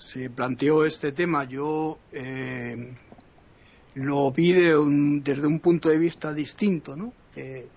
[0.00, 2.94] se planteó este tema, yo eh,
[3.94, 7.12] lo vi desde un punto de vista distinto, ¿no?
[7.36, 7.68] Eh,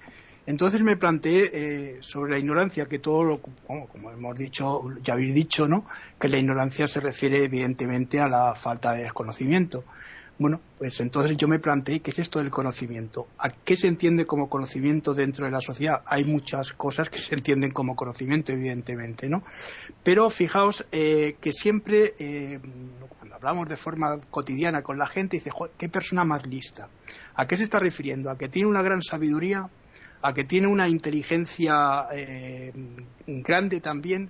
[0.45, 5.33] entonces me planteé eh, sobre la ignorancia, que todo lo, como, hemos dicho, ya habéis
[5.36, 5.86] dicho, ¿no?
[6.17, 9.83] Que la ignorancia se refiere evidentemente a la falta de desconocimiento.
[10.39, 13.28] Bueno, pues entonces yo me planteé qué es esto del conocimiento.
[13.38, 16.02] ¿A qué se entiende como conocimiento dentro de la sociedad?
[16.08, 19.43] Hay muchas cosas que se entienden como conocimiento, evidentemente, ¿no?
[20.04, 22.60] Pero fijaos eh, que siempre, eh,
[23.19, 26.89] cuando hablamos de forma cotidiana con la gente, dice, ¿qué persona más lista?
[27.36, 28.32] ¿A qué se está refiriendo?
[28.32, 29.69] ¿A que tiene una gran sabiduría?
[30.26, 32.72] a que tiene una inteligencia eh,
[33.28, 34.30] grande también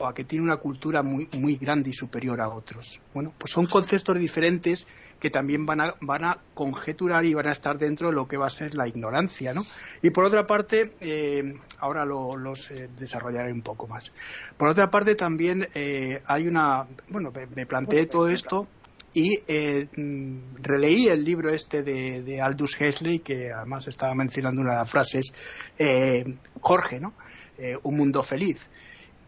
[0.00, 3.00] o a que tiene una cultura muy, muy grande y superior a otros.
[3.14, 4.86] Bueno, pues son conceptos diferentes
[5.20, 8.38] que también van a, van a conjeturar y van a estar dentro de lo que
[8.38, 9.64] va a ser la ignorancia, ¿no?
[10.02, 14.12] Y por otra parte, eh, ahora los eh, desarrollaré un poco más.
[14.56, 18.66] Por otra parte, también hay una, bueno, me planteé todo esto
[19.12, 24.72] y eh, mm, releí el libro este de, Aldous Huxley que además estaba mencionando una
[24.72, 25.32] de las frases
[25.78, 26.24] eh,
[26.60, 27.14] Jorge no
[27.58, 28.68] eh, un mundo feliz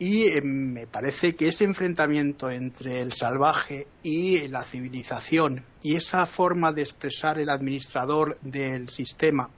[0.02, 6.72] y me parece que ese enfrentamiento entre el salvaje y la civilización y esa forma
[6.72, 9.48] de expresar el administrador del sistema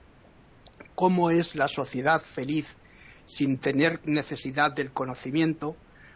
[0.93, 2.77] cómo es la sociedad feliz
[3.25, 5.75] sin tener necesidad del conocimiento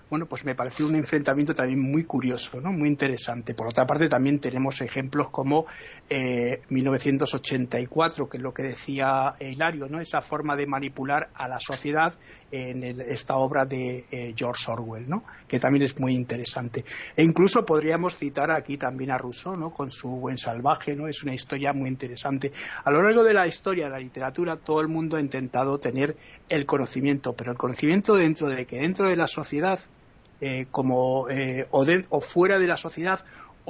[0.09, 2.71] bueno, pues me pareció un enfrentamiento también muy curioso, ¿no?
[2.71, 3.53] Muy interesante.
[3.53, 5.67] Por otra parte, también tenemos ejemplos como
[6.09, 10.01] 1984, eh, que es lo que decía Hilario, ¿no?
[10.01, 12.15] Esa forma de manipular a la sociedad
[12.51, 15.23] en esta obra de eh, George Orwell, ¿no?
[15.47, 16.83] Que también es muy interesante.
[17.15, 19.71] E incluso podríamos citar aquí también a Rousseau, ¿no?
[19.71, 21.07] Con su Buen Salvaje, ¿no?
[21.07, 22.51] Es una historia muy interesante.
[22.83, 26.15] A lo largo de la historia de la literatura, todo el mundo ha intentado tener
[26.47, 29.79] el conocimiento, pero el conocimiento dentro de que dentro de la sociedad
[30.41, 33.19] eh, como eh, o, fuera de la sociedad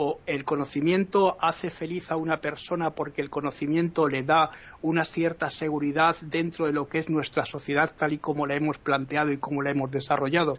[0.01, 5.49] o el conocimiento hace feliz a una persona porque el conocimiento le da una cierta
[5.49, 9.39] seguridad dentro de lo que es nuestra sociedad tal y como la hemos planteado y
[9.39, 10.55] como la hemos desarrollado.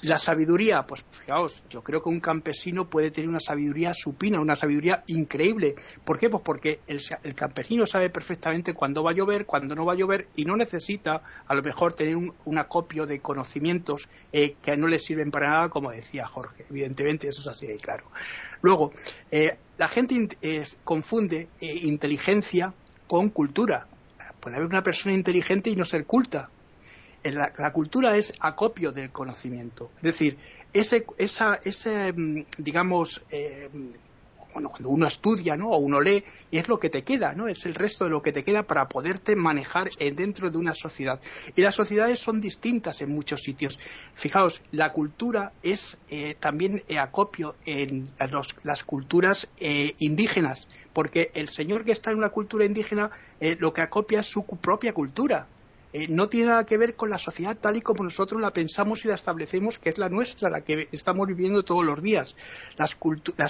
[0.00, 4.56] La sabiduría, pues fijaos, yo creo que un campesino puede tener una sabiduría supina, una
[4.56, 5.76] sabiduría increíble.
[6.04, 6.28] ¿Por qué?
[6.28, 10.26] Pues porque el, campesino sabe perfectamente cuándo va a llover, cuándo no va a llover
[10.34, 14.98] y no necesita a lo mejor tener un, acopio de conocimientos eh, que no le
[14.98, 16.64] sirven para nada, como decía Jorge.
[16.68, 18.04] Evidentemente eso es así de claro.
[18.60, 18.92] Luego,
[19.30, 20.28] eh, la gente
[20.82, 22.74] confunde eh, inteligencia
[23.06, 23.86] con cultura.
[24.40, 26.50] Puede haber una persona inteligente y no ser culta
[27.30, 29.90] la, cultura es acopio del conocimiento.
[29.96, 30.38] Es decir,
[30.72, 33.68] ese, esa, ese mm, digamos, eh,
[34.52, 35.70] bueno, cuando uno estudia, ¿no?
[35.70, 37.48] O uno lee, y es lo que te queda, ¿no?
[37.48, 41.20] Es el resto de lo que te queda para poderte manejar dentro de una sociedad.
[41.56, 43.78] Y las sociedades son distintas en muchos sitios.
[44.12, 48.10] Fijaos, la cultura es eh, también acopio en
[48.64, 53.10] las culturas eh, indígenas, porque el señor que está en una cultura indígena
[53.58, 55.48] lo que acopia es su propia cultura
[55.92, 59.04] eh, no tiene nada que ver con la sociedad tal y como nosotros la pensamos
[59.04, 62.34] y la establecemos, que es la nuestra, la que estamos viviendo todos los días.
[62.78, 62.96] Las,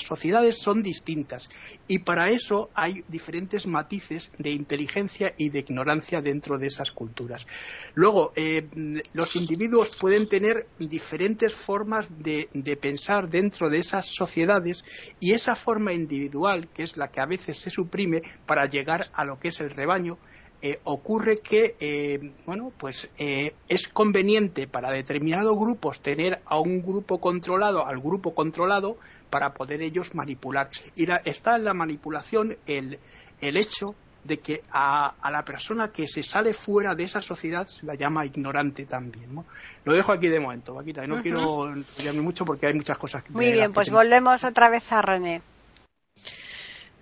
[0.02, 1.48] sociedades son distintas
[1.86, 7.46] y para eso hay diferentes matices de inteligencia y de ignorancia dentro de esas culturas.
[7.94, 8.68] Luego, eh,
[9.12, 14.82] los individuos pueden tener diferentes formas de, de pensar dentro de esas sociedades
[15.20, 19.24] y esa forma individual, que es la que a veces se suprime para llegar a
[19.24, 20.18] lo que es el rebaño,
[20.64, 26.80] eh, ocurre que eh, bueno pues eh, es conveniente para determinados grupos tener a un
[26.80, 28.96] grupo controlado al grupo controlado
[29.28, 33.00] para poder ellos manipular y está en la manipulación el,
[33.40, 37.84] el hecho de que a, la persona que se sale fuera de esa sociedad se
[37.84, 39.34] la llama ignorante también.
[39.34, 39.44] ¿no?
[39.84, 43.32] Lo dejo aquí de momento, Vaquita, no quiero enrollarme mucho porque hay muchas cosas que...
[43.32, 45.42] Muy bien, pues volvemos otra vez a René.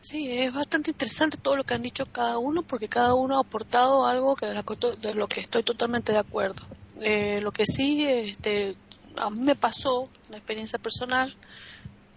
[0.00, 3.40] Sí, es bastante interesante todo lo que han dicho cada uno porque cada uno ha
[3.40, 6.62] aportado algo que de lo que estoy totalmente de acuerdo.
[7.00, 8.76] Eh, lo que sí, este,
[9.16, 11.34] a mí me pasó una experiencia personal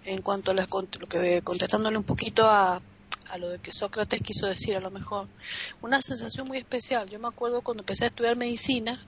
[0.05, 0.67] en cuanto a lo
[1.07, 2.79] que contestándole un poquito a,
[3.29, 5.27] a lo de que Sócrates quiso decir a lo mejor.
[5.81, 7.09] Una sensación muy especial.
[7.09, 9.05] Yo me acuerdo cuando empecé a estudiar medicina,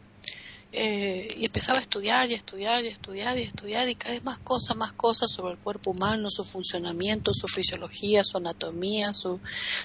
[0.72, 4.40] eh, y empezaba a estudiar y estudiar y estudiar y estudiar y cada vez más
[4.40, 9.40] cosas, más cosas sobre el cuerpo humano, su funcionamiento, su fisiología, su anatomía, su,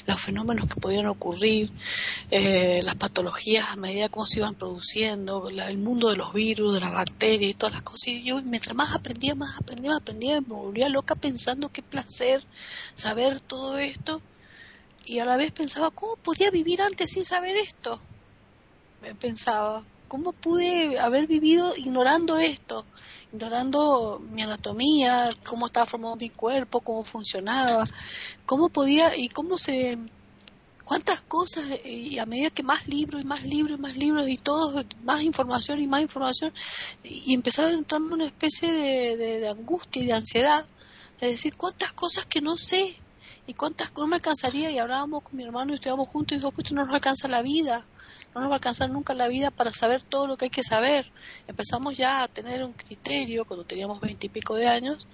[0.06, 1.70] los fenómenos que podían ocurrir,
[2.30, 6.80] eh, las patologías a medida como se iban produciendo, el mundo de los virus, de
[6.80, 8.08] las bacterias y todas las cosas.
[8.08, 12.44] Y yo mientras más aprendía, más aprendía, más aprendía, me volvía loca pensando qué placer
[12.94, 14.20] saber todo esto
[15.10, 18.00] y a la vez pensaba, ¿cómo podía vivir antes sin saber esto?
[19.02, 22.84] Me pensaba, ¿Cómo pude haber vivido ignorando esto?
[23.32, 27.84] Ignorando mi anatomía, cómo estaba formado mi cuerpo, cómo funcionaba,
[28.44, 29.96] cómo podía y cómo se
[30.84, 34.34] cuántas cosas y a medida que más libros y más libros y más libros y
[34.34, 36.52] todo más información y más información
[37.04, 40.66] y empezaba a entrarme en una especie de, de, angustia y de ansiedad
[41.20, 42.96] de decir cuántas cosas que no sé
[43.46, 46.50] y cuántas no me alcanzaría y hablábamos con mi hermano y estudiábamos juntos y dijo
[46.50, 47.86] pues no nos alcanza la vida
[48.34, 50.62] no nos va a alcanzar nunca la vida para saber todo lo que hay que
[50.62, 51.10] saber.
[51.48, 55.06] Empezamos ya a tener un criterio cuando teníamos veintipico de años,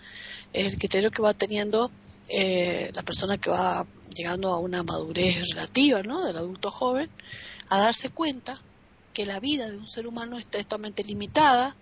[0.53, 1.91] el criterio que va teniendo
[2.29, 6.25] eh, la persona que va llegando a una madurez relativa, ¿no?
[6.25, 7.11] Del adulto joven,
[7.69, 8.59] a darse cuenta
[9.13, 11.75] que la vida de un ser humano está totalmente limitada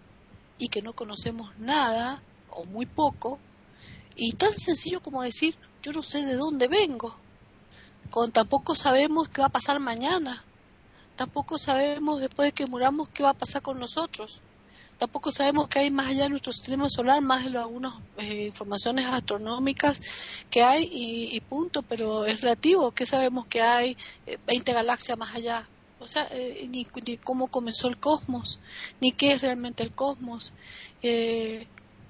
[0.59, 3.41] y que no conocemos nada o muy poco
[4.17, 7.17] y tan sencillo como decir yo no sé de dónde vengo,
[8.11, 10.45] con tampoco sabemos qué va a pasar mañana,
[11.17, 14.43] tampoco sabemos después de que muramos qué va a pasar con nosotros.
[14.99, 19.07] Tampoco sabemos qué hay más allá de nuestro sistema solar, más de algunas eh, informaciones
[19.07, 20.01] astronómicas
[20.51, 22.93] que hay y, punto, pero es relativo.
[22.93, 23.97] ¿Qué sabemos que hay
[24.47, 25.69] 20 eh, galaxias más allá?
[25.99, 28.61] O sea, eh, ni, ni, cómo comenzó el cosmos,
[29.01, 30.53] ni qué es realmente el cosmos.
[31.03, 31.67] Eh,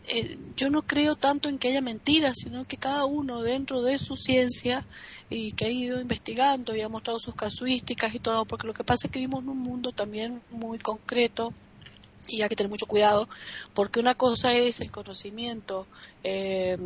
[0.06, 3.98] eh, yo no creo tanto en que haya mentiras, sino que cada uno dentro de
[3.98, 4.86] su ciencia
[5.30, 8.84] y que ha ido investigando y ha mostrado sus casuísticas y todo, porque lo que
[8.84, 11.52] pasa es que vivimos en un mundo también muy concreto
[12.28, 13.28] y hay que tener mucho cuidado
[13.74, 15.86] porque una cosa es el conocimiento
[16.26, 16.78] eh,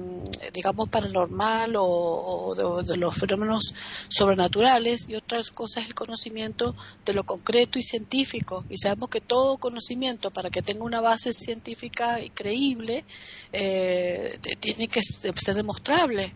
[0.53, 3.73] digamos paranormal o, de, los fenómenos
[4.09, 6.75] sobrenaturales y otra cosa es el conocimiento
[7.05, 8.65] de lo concreto y científico.
[8.69, 13.05] Y sabemos que todo conocimiento para que tenga una base científica y creíble
[13.53, 16.35] eh, tiene que ser demostrable.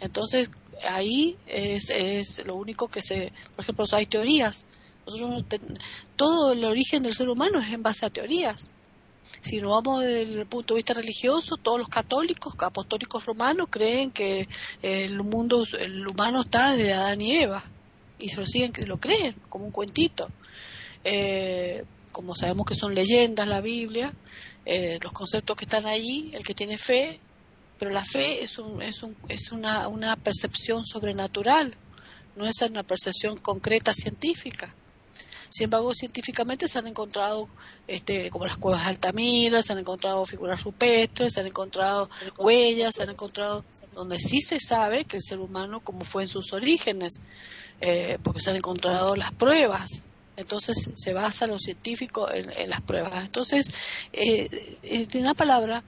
[0.00, 0.50] Entonces
[0.88, 4.66] ahí es, es lo único que se por ejemplo hay teorías
[6.16, 8.70] todo el origen del ser humano es en base a teorías.
[9.40, 14.10] Si nos vamos desde el punto de vista religioso, todos los católicos, apostólicos romanos, creen
[14.10, 14.48] que
[14.82, 17.62] el mundo, el humano está desde Adán y Eva.
[18.18, 20.28] Y se lo siguen, lo creen, como un cuentito.
[21.04, 24.12] Eh, como sabemos que son leyendas la Biblia,
[24.64, 27.20] eh, los conceptos que están allí, el que tiene fe,
[27.78, 31.74] pero la fe es, un, es, un, es una, una percepción sobrenatural,
[32.34, 34.74] no es una percepción concreta científica.
[35.48, 37.48] Sin embargo, científicamente se han encontrado,
[37.86, 42.94] este, como las cuevas de Altamira, se han encontrado figuras rupestres, se han encontrado huellas,
[42.94, 46.52] se han encontrado donde sí se sabe que el ser humano, como fue en sus
[46.52, 47.20] orígenes,
[47.80, 50.02] eh, porque se han encontrado las pruebas.
[50.36, 53.24] Entonces se basa lo científico en, las pruebas.
[53.24, 53.70] Entonces,
[54.12, 55.82] eh, en una palabra,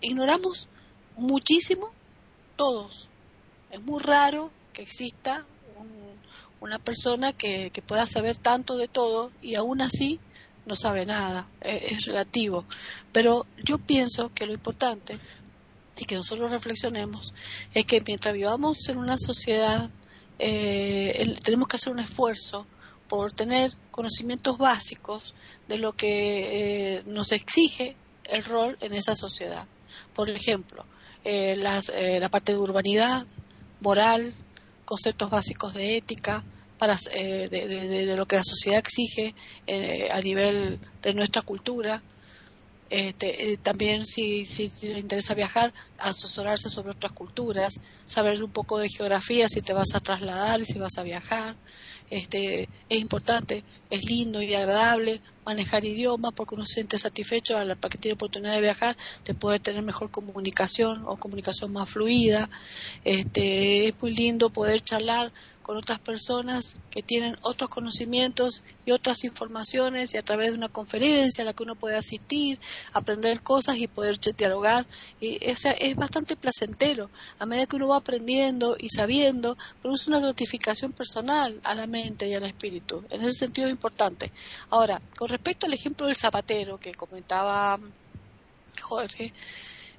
[0.00, 0.68] ignoramos
[1.16, 1.92] muchísimo
[2.56, 3.08] todos.
[3.70, 5.46] Es muy raro que exista
[6.62, 10.20] una persona que, pueda saber tanto de todo y aún así
[10.64, 12.64] no sabe nada, e, es, relativo.
[13.12, 15.18] Pero yo pienso que lo importante
[15.96, 17.34] y que nosotros reflexionemos
[17.74, 19.90] es que mientras vivamos en una sociedad
[20.38, 22.66] eh, tenemos que hacer un esfuerzo
[23.08, 25.34] por tener conocimientos básicos
[25.68, 29.66] de lo que eh, nos exige el rol en esa sociedad.
[30.14, 30.86] Por ejemplo,
[31.24, 33.26] eh, la parte de urbanidad,
[33.80, 34.32] moral,
[34.84, 36.44] conceptos básicos de ética,
[36.82, 39.36] para, eh, de, lo que la sociedad exige
[39.68, 42.02] eh, a nivel de nuestra cultura.
[42.90, 48.78] Este, eh, también si, si le interesa viajar, asesorarse sobre otras culturas, saber un poco
[48.78, 51.54] de geografía si te vas a trasladar y si vas a viajar.
[52.10, 57.78] Este, es importante, es lindo y agradable manejar idiomas porque uno se siente satisfecho al
[57.78, 62.50] que tiene oportunidad de viajar, de poder tener mejor comunicación o comunicación más fluida.
[63.04, 65.32] Este, es muy lindo poder charlar
[65.62, 70.68] con otras personas que tienen otros conocimientos y otras informaciones y a través de una
[70.68, 72.58] conferencia a la que uno puede asistir,
[72.92, 74.86] aprender cosas y poder dialogar.
[75.20, 77.10] Y, o es bastante placentero.
[77.38, 82.28] A medida que uno va aprendiendo y sabiendo, produce una gratificación personal a la mente
[82.28, 83.04] y al espíritu.
[83.10, 84.32] En ese sentido es importante.
[84.70, 87.78] Ahora, con respecto al ejemplo del zapatero que comentaba
[88.80, 89.32] Jorge,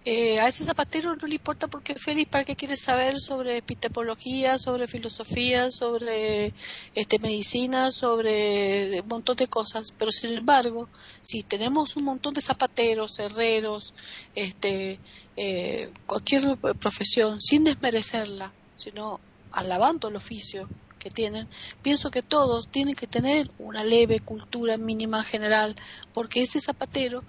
[0.06, 3.58] eh, a ese zapatero no le importa porque es feliz, para qué quiere saber sobre
[3.58, 6.54] epistemología, sobre filosofía, sobre
[6.94, 9.94] este, medicina, sobre un montón de cosas.
[9.98, 10.90] Pero sin embargo,
[11.22, 13.94] si tenemos un montón de zapateros, herreros,
[14.36, 15.00] este,
[15.38, 20.68] eh, cualquier profesión, sin desmerecerla, sino alabando el oficio
[21.00, 21.48] que tienen,
[21.82, 25.76] pienso que todos tienen que tener una leve cultura mínima general,
[26.14, 27.24] porque ese zapatero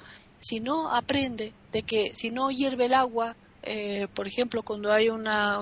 [0.44, 3.34] si no aprende de que si no hierve el agua
[3.66, 5.60] eh, por ejemplo, cuando hay una,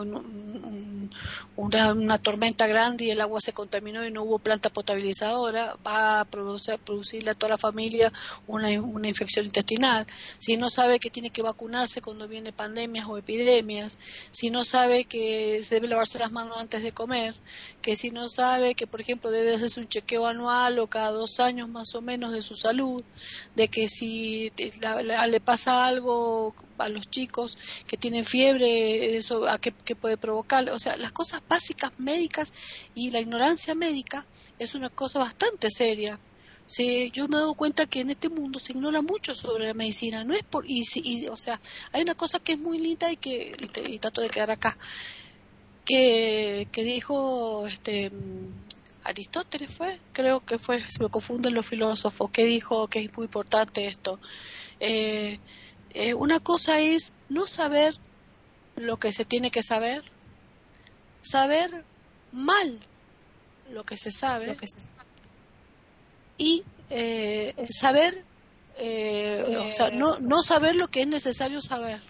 [1.57, 6.25] una, tormenta grande y el agua se contaminó y no hubo planta potabilizadora, va a
[6.25, 8.13] producir, producirle a toda la familia
[8.47, 10.07] una, una infección intestinal.
[10.39, 13.99] Si no sabe que tiene que vacunarse cuando viene pandemias o epidemias,
[14.33, 17.35] si no sabe que se debe lavarse las manos antes de comer,
[17.83, 21.39] que si no sabe que, por ejemplo, debe hacerse un chequeo anual o cada dos
[21.41, 23.03] años más o menos de su salud,
[23.55, 26.55] de que si le pasa algo
[26.85, 31.43] a los chicos que tienen fiebre, eso a qué, puede provocar, o sea, las cosas
[31.49, 32.53] básicas médicas
[32.95, 34.27] y la ignorancia médica
[34.59, 36.19] es una cosa bastante seria.
[36.67, 39.75] Sí, yo me he dado cuenta que en este mundo se ignora mucho sobre la
[39.75, 41.61] medicina, no es por y, y o sea,
[41.93, 43.55] hay una cosa que es muy linda y que
[43.89, 44.79] y, trato de quedar acá
[45.85, 48.11] que, que dijo este
[49.05, 53.25] Aristóteles fue, creo que fue, se me confunden los filósofos, que dijo que es muy
[53.25, 54.21] importante esto.
[54.79, 55.39] Eh,
[55.95, 57.95] eh, una cosa es no saber
[58.77, 60.03] lo que se tiene que saber,
[61.21, 61.85] saber
[62.33, 62.81] mal
[63.71, 64.57] lo que se sabe,
[66.39, 68.25] y eh, saber,
[68.77, 72.01] eh, o sea, no, no saber lo que es necesario saber.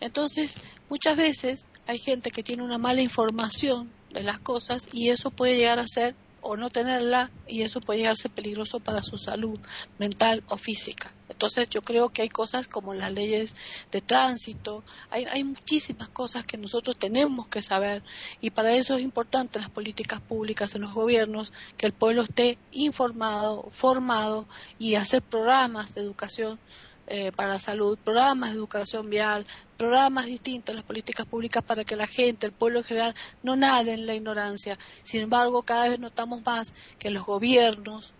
[0.00, 5.30] Entonces, muchas veces hay gente que tiene una mala información de las cosas y eso
[5.30, 9.02] puede llegar a ser o no tenerla y eso puede llegar a ser peligroso para
[9.02, 9.58] su salud
[9.98, 11.12] mental o física.
[11.36, 13.56] Entonces yo creo que hay cosas como las leyes
[13.92, 18.02] de tránsito, hay, hay muchísimas cosas que nosotros tenemos que saber
[18.40, 22.56] y para eso es importante las políticas públicas en los gobiernos, que el pueblo esté
[22.72, 24.46] informado, formado
[24.78, 26.58] y hacer programas de educación
[27.06, 29.44] eh, para la salud, programas de educación vial,
[29.76, 33.92] programas distintos, las políticas públicas para que la gente, el pueblo en general, no nade
[33.92, 34.78] en la ignorancia.
[35.02, 38.14] Sin embargo, cada vez notamos más que los gobiernos,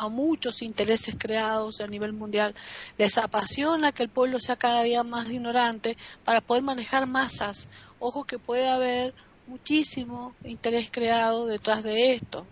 [0.00, 2.54] a muchos intereses creados a nivel mundial,
[2.96, 7.68] les apasiona que el pueblo sea cada día más ignorante para poder manejar masas.
[7.98, 9.12] Ojo que puede haber
[9.46, 12.46] muchísimo interés creado detrás de esto.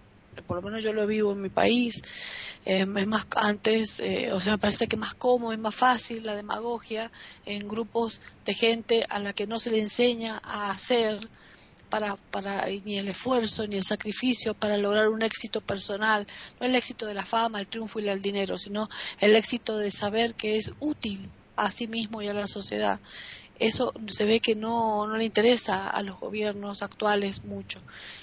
[0.46, 2.02] Por lo menos yo lo vivo en mi país.
[2.66, 6.26] Eh, es más antes, eh, o sea, me parece que más cómodo, es más fácil
[6.26, 7.10] la demagogia
[7.46, 11.28] en grupos de gente a la que no se le enseña a hacer
[11.88, 16.26] para, para ni el esfuerzo ni el sacrificio para lograr un éxito personal,
[16.60, 18.88] no el éxito de la fama, el triunfo y el dinero, sino
[19.20, 23.00] el éxito de saber que es útil a sí mismo y a la sociedad
[23.58, 27.80] eso se ve que no, no le interesa a los gobiernos actuales mucho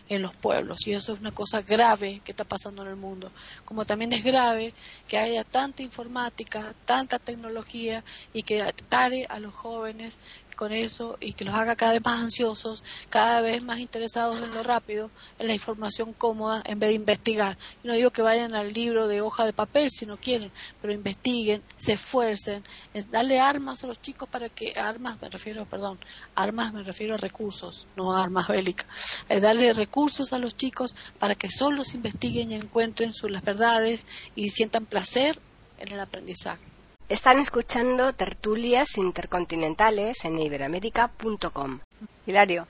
[0.08, 3.32] en los pueblos y eso es una cosa grave que está pasando en el mundo.
[3.66, 4.74] Como también es grave
[5.08, 8.04] que haya tanta informática, tanta tecnología
[8.34, 10.20] y que atare a los jóvenes
[10.56, 14.52] con eso y que los haga cada vez más ansiosos, cada vez más interesados en
[14.54, 17.58] lo rápido, en la información cómoda, en vez de investigar.
[17.84, 20.52] Yo no digo que vayan al libro de hoja de papel si no quieren,
[20.82, 22.64] pero investiguen, se esfuercen,
[23.10, 26.00] darle armas a los chicos para que, armas me refiero, perdón,
[26.36, 28.88] armas me refiero a recursos, no a armas bélicas,
[29.30, 34.06] es darle recursos a los chicos para que solos investiguen y encuentren sus, las verdades
[34.36, 35.40] y sientan placer
[35.78, 36.75] en el aprendizaje.
[37.08, 41.80] Están escuchando tertulias intercontinentales en iberamérica.com.
[42.26, 42.66] Hilario.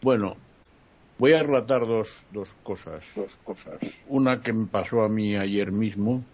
[0.00, 0.34] Bueno,
[1.16, 3.04] voy a relatar dos, dos cosas.
[3.14, 3.78] Dos cosas.
[4.08, 6.24] Una que me pasó a mí ayer mismo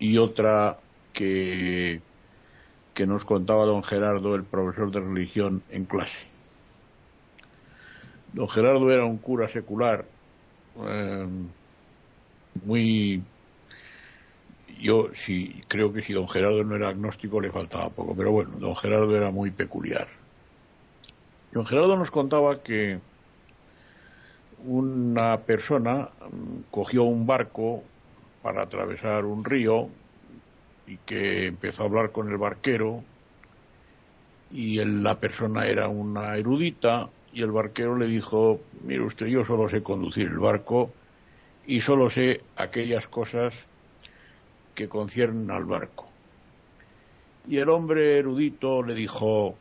[0.00, 0.80] y otra
[1.12, 2.00] que,
[2.94, 6.18] que nos contaba don Gerardo, el profesor de religión, en clase.
[8.32, 10.04] Don Gerardo era un cura secular
[10.84, 11.28] eh,
[12.64, 13.22] muy
[14.80, 18.50] yo sí creo que si don Gerardo no era agnóstico le faltaba poco, pero bueno,
[18.58, 20.08] don Gerardo era muy peculiar.
[21.52, 22.98] Don Gerardo nos contaba que
[24.64, 27.82] una persona mm, cogió un barco
[28.42, 29.88] para atravesar un río
[30.86, 33.02] y que empezó a hablar con el barquero
[34.52, 39.68] y la persona era una erudita y el barquero le dijo, mire usted, yo solo
[39.68, 40.90] sé conducir el barco
[41.66, 43.66] y solo sé aquellas cosas
[44.76, 46.06] que conciernen al barco.
[47.48, 49.56] Y el hombre erudito le dijo,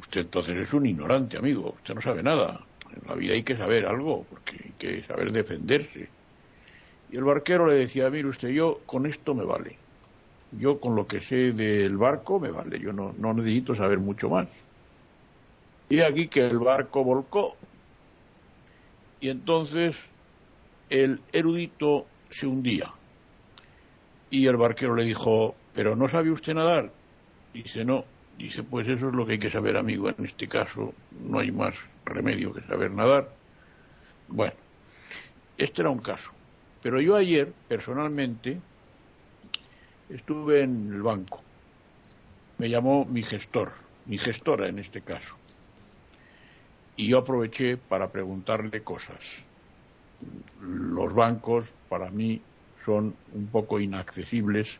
[0.00, 2.60] usted entonces es un ignorante, amigo, usted no sabe nada.
[2.94, 6.08] En la vida hay que saber algo, porque hay que saber defenderse.
[7.10, 9.76] Y el barquero le decía, mire usted, yo con esto me vale.
[10.52, 14.28] Yo con lo que sé del barco me vale, yo no, no necesito saber mucho
[14.28, 14.48] más.
[15.88, 17.56] Y aquí que el barco volcó.
[19.20, 19.96] Y entonces
[20.90, 22.92] el erudito se hundía.
[24.30, 26.92] Y el barquero le dijo, ¿pero no sabe usted nadar?
[27.52, 28.04] Dice, no.
[28.36, 30.08] Dice, pues eso es lo que hay que saber, amigo.
[30.10, 31.74] En este caso no hay más
[32.04, 33.28] remedio que saber nadar.
[34.28, 34.54] Bueno,
[35.56, 36.30] este era un caso.
[36.82, 38.60] Pero yo ayer, personalmente,
[40.08, 41.42] estuve en el banco.
[42.58, 43.72] Me llamó mi gestor,
[44.06, 45.34] mi gestora en este caso.
[46.96, 49.18] Y yo aproveché para preguntarle cosas.
[50.60, 52.40] Los bancos, para mí,
[52.88, 54.78] son un poco inaccesibles,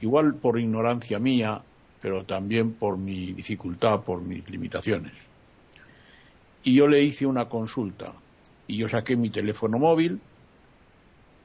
[0.00, 1.60] igual por ignorancia mía,
[2.00, 5.12] pero también por mi dificultad, por mis limitaciones.
[6.64, 8.14] Y yo le hice una consulta
[8.66, 10.20] y yo saqué mi teléfono móvil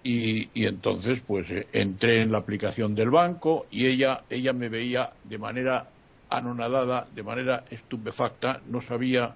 [0.04, 5.12] y, entonces pues eh, entré en la aplicación del banco y ella, ella me veía
[5.26, 5.90] de manera
[6.30, 9.36] anonadada, de manera estupefacta, no sabía,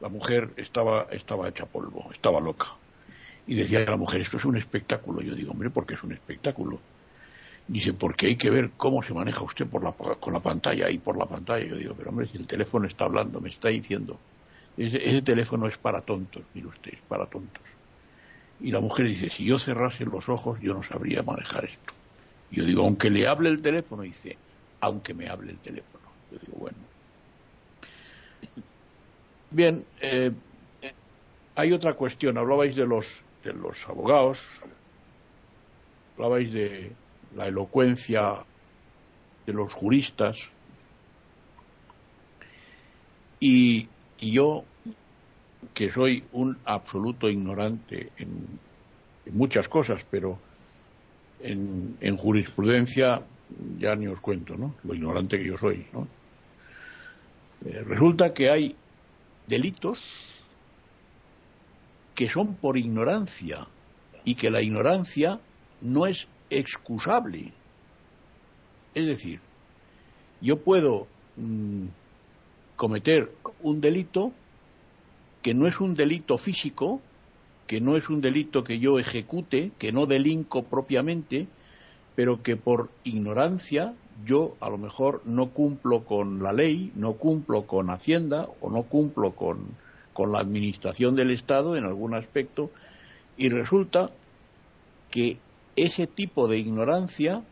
[0.00, 2.68] la mujer estaba, estaba hecha polvo, estaba loca.
[3.46, 5.22] Y decía la mujer, esto es un espectáculo.
[5.22, 6.80] Yo digo, hombre, ¿por qué es un espectáculo?
[7.68, 11.16] Dice, porque hay que ver cómo se maneja usted por con la pantalla y por
[11.16, 11.64] la pantalla.
[11.64, 14.18] Yo digo, pero hombre, si el teléfono está hablando, me está diciendo,
[14.76, 17.62] ese, ese teléfono es para tontos, mire usted, es para tontos.
[18.60, 21.92] Y la mujer dice, si yo cerrase los ojos, yo no sabría manejar esto.
[22.50, 24.36] Yo digo, aunque le hable el teléfono, dice,
[24.80, 26.04] aunque me hable el teléfono.
[26.30, 26.78] Yo digo, bueno.
[29.50, 30.32] Bien, eh,
[31.54, 32.38] hay otra cuestión.
[32.38, 34.44] Hablabais de los de los abogados,
[36.14, 36.92] hablabais de
[37.36, 38.44] la elocuencia
[39.46, 40.50] de los juristas
[43.38, 43.88] y,
[44.20, 44.64] yo,
[45.74, 48.58] que soy un absoluto ignorante en,
[49.32, 50.38] muchas cosas, pero
[51.40, 53.22] en, en, jurisprudencia
[53.78, 54.74] ya ni os cuento, ¿no?
[54.84, 55.86] Lo ignorante que yo soy.
[57.64, 58.76] Eh, resulta que hay
[59.46, 60.00] delitos
[62.16, 63.68] que son por ignorancia
[64.24, 65.38] y que la ignorancia
[65.82, 67.52] no es excusable.
[68.94, 69.40] Es decir,
[70.40, 71.06] yo puedo
[71.36, 71.86] mm,
[72.74, 73.30] cometer
[73.62, 74.32] un delito
[75.42, 77.00] que no es un delito físico,
[77.66, 81.46] que no es un delito que yo ejecute, que no delinco propiamente,
[82.14, 83.94] pero que por ignorancia
[84.24, 88.84] yo a lo mejor no cumplo con la ley, no cumplo con Hacienda o no
[88.84, 89.76] cumplo con,
[90.16, 92.70] con la administración del Estado en algún aspecto
[93.36, 94.10] y resulta
[95.10, 95.36] que
[95.76, 97.42] ese tipo de ignorancia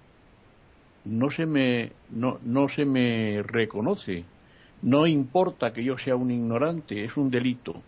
[1.05, 4.25] no se me, no, no se me reconoce.
[4.81, 7.83] No importa que yo sea un ignorante, es un delito.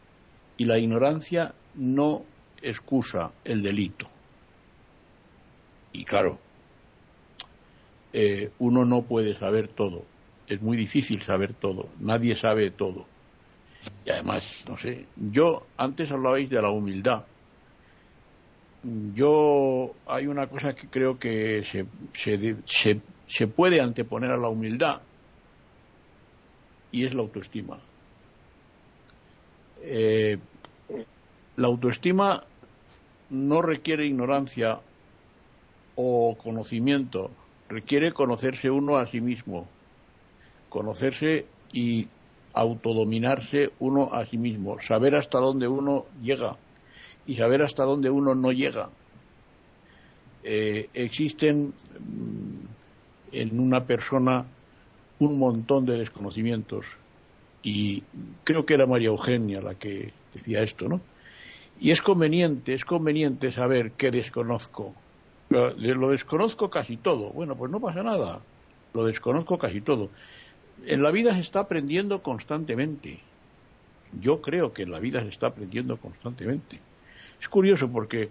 [0.58, 2.22] Y la ignorancia no
[2.60, 4.06] excusa el delito.
[5.94, 6.38] Y claro,
[8.12, 10.04] eh, uno no puede saber todo.
[10.46, 11.88] Es muy difícil saber todo.
[11.98, 13.06] Nadie sabe todo.
[14.04, 17.24] Y además, no sé, yo antes hablabais de la humildad.
[19.14, 25.00] Yo hay una cosa que creo que se, se, se, puede anteponer a la humildad
[26.92, 27.80] y es la autoestima.
[29.82, 30.38] Eh,
[31.56, 32.44] la autoestima
[33.30, 34.78] no requiere ignorancia
[35.96, 37.30] o conocimiento,
[37.68, 39.66] requiere conocerse uno a sí mismo,
[40.68, 42.06] conocerse y
[42.56, 46.56] autodominarse uno a sí mismo, saber hasta dónde uno llega
[47.26, 48.88] y saber hasta dónde uno no llega.
[50.42, 54.46] Eh, existen mm, en una persona
[55.18, 56.86] un montón de desconocimientos
[57.62, 58.02] y
[58.44, 61.00] creo que era María Eugenia la que decía esto, ¿no?
[61.78, 64.94] Y es conveniente, es conveniente saber qué desconozco.
[65.50, 67.30] lo desconozco casi todo.
[67.32, 68.40] Bueno, pues no pasa nada.
[68.94, 70.08] Lo desconozco casi todo
[70.84, 73.20] en la vida se está aprendiendo constantemente.
[74.20, 76.80] Yo creo que en la vida se está aprendiendo constantemente.
[77.40, 78.30] Es curioso porque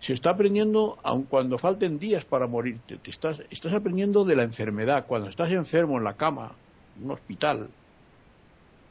[0.00, 2.98] se está aprendiendo aun cuando falten días para morirte.
[2.98, 5.06] Te estás, estás aprendiendo de la enfermedad.
[5.06, 6.52] Cuando estás enfermo en la cama,
[6.96, 7.70] en un hospital,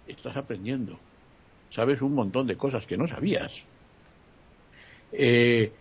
[0.08, 0.98] estás aprendiendo.
[1.72, 3.64] Sabes un montón de cosas que no sabías.
[5.12, 5.72] Eh,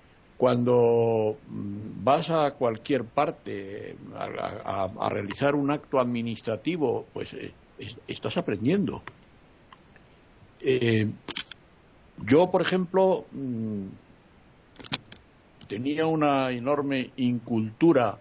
[0.43, 7.53] cuando mm, vas a cualquier parte a, realizar un acto administrativo, pues eh,
[8.09, 9.05] estás aprendiendo.
[10.61, 11.07] Eh,
[12.27, 13.85] yo, por ejemplo, mm,
[15.69, 18.19] tenía una enorme incultura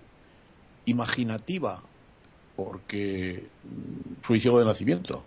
[0.85, 1.81] imaginativa
[2.55, 5.23] porque mm, fui ciego de nacimiento.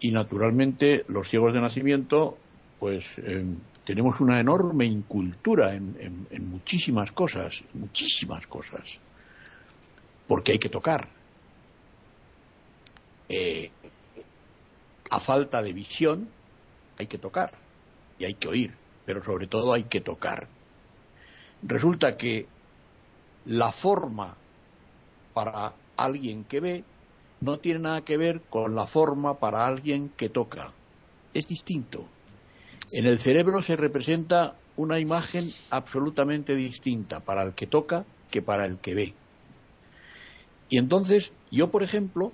[0.00, 2.36] Y naturalmente los ciegos de nacimiento,
[2.78, 8.98] pues em, tenemos una enorme incultura en, muchísimas cosas, muchísimas cosas,
[10.26, 11.08] porque hay que tocar.
[13.28, 13.70] Eh,
[15.10, 16.28] a falta de visión,
[16.98, 17.52] hay que tocar
[18.18, 18.74] y hay que oír,
[19.04, 20.48] pero sobre todo hay que tocar.
[21.62, 22.46] Resulta que
[23.46, 24.36] la forma
[25.34, 26.84] para alguien que ve
[27.40, 30.72] no tiene nada que ver con la forma para alguien que toca.
[31.34, 32.08] Es distinto.
[32.92, 38.66] En el cerebro se representa una imagen absolutamente distinta para el que toca que para
[38.66, 39.14] el que ve.
[40.68, 42.32] Y entonces, yo, por ejemplo,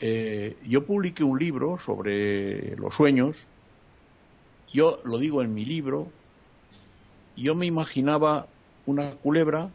[0.00, 3.46] eh, yo publiqué un libro sobre los sueños,
[4.72, 6.08] yo lo digo en mi libro,
[7.36, 8.46] yo me imaginaba
[8.86, 9.70] una culebra,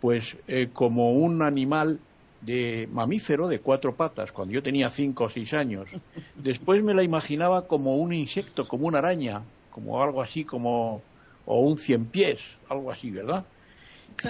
[0.00, 2.00] pues eh, como un animal
[2.40, 5.90] de mamífero de cuatro patas cuando yo tenía cinco o seis años.
[6.34, 11.02] Después me la imaginaba como un insecto, como una araña, como algo así, como
[11.46, 13.44] o un cien pies, algo así, ¿verdad?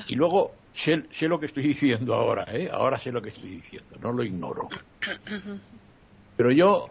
[0.07, 2.69] Y luego sé, sé, lo que estoy diciendo ahora, ¿eh?
[2.73, 4.69] Ahora sé lo que estoy diciendo, no lo ignoro.
[6.37, 6.89] Pero yo,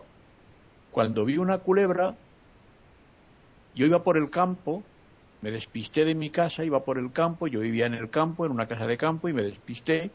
[0.92, 2.16] cuando vi una culebra,
[3.76, 4.84] yo iba por el campo,
[5.42, 8.52] me despisté de mi casa, iba por el campo, yo vivía en el campo, en
[8.52, 10.12] una casa de campo, y me despisté,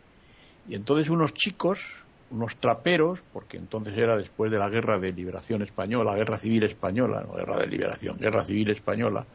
[0.67, 1.87] y entonces unos chicos,
[2.31, 7.25] unos traperos, porque entonces era después de la guerra de liberación española, guerra civil española,
[7.27, 9.27] no guerra de liberación, guerra civil española,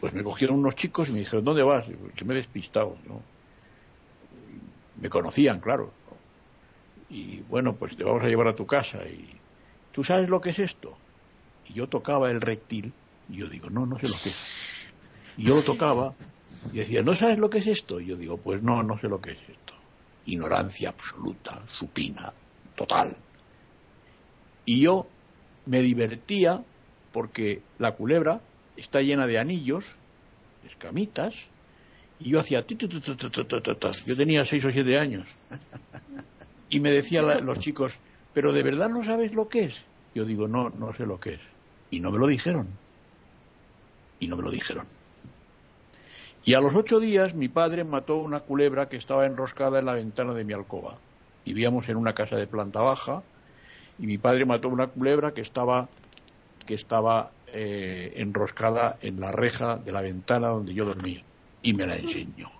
[0.00, 1.84] pues me cogieron unos chicos y me dijeron, ¿dónde vas?
[2.16, 3.22] que me he despistado, ¿no?
[4.96, 5.92] Me conocían, claro.
[7.08, 8.98] Y bueno, pues te vamos a llevar a tu casa.
[9.06, 9.38] Y
[9.92, 10.98] ¿tú sabes lo que es esto?
[11.66, 12.92] Y yo tocaba el reptil
[13.28, 14.94] y yo digo, no, no sé lo que es.
[15.36, 16.14] Y yo lo tocaba
[16.72, 18.00] y decía, ¿no sabes lo que es esto?
[18.00, 19.74] Y yo digo, pues no, no sé lo que es esto.
[20.26, 22.32] Ignorancia absoluta, supina,
[22.74, 23.16] total.
[24.64, 25.06] Y yo
[25.66, 26.62] me divertía
[27.12, 28.40] porque la culebra
[28.76, 29.96] está llena de anillos,
[30.64, 31.34] escamitas,
[32.20, 32.64] Y yo hacía...
[34.06, 35.26] Yo tenía seis o siete años.
[36.70, 37.98] Y me decían los chicos,
[38.32, 39.82] ¿pero de verdad no sabes lo que es?
[40.14, 41.40] Yo digo, no, no sé lo que es.
[41.90, 42.68] Y no me lo dijeron.
[44.20, 44.86] Y no me lo dijeron.
[46.44, 49.94] Y a los ocho días mi padre mató una culebra que estaba enroscada en la
[49.94, 50.98] ventana de mi alcoba.
[51.44, 53.22] Vivíamos en una casa de planta baja
[53.98, 55.88] y mi padre mató una culebra que estaba,
[56.66, 61.22] que estaba eh, enroscada en la reja de la ventana donde yo dormía
[61.62, 62.50] y me la enseñó.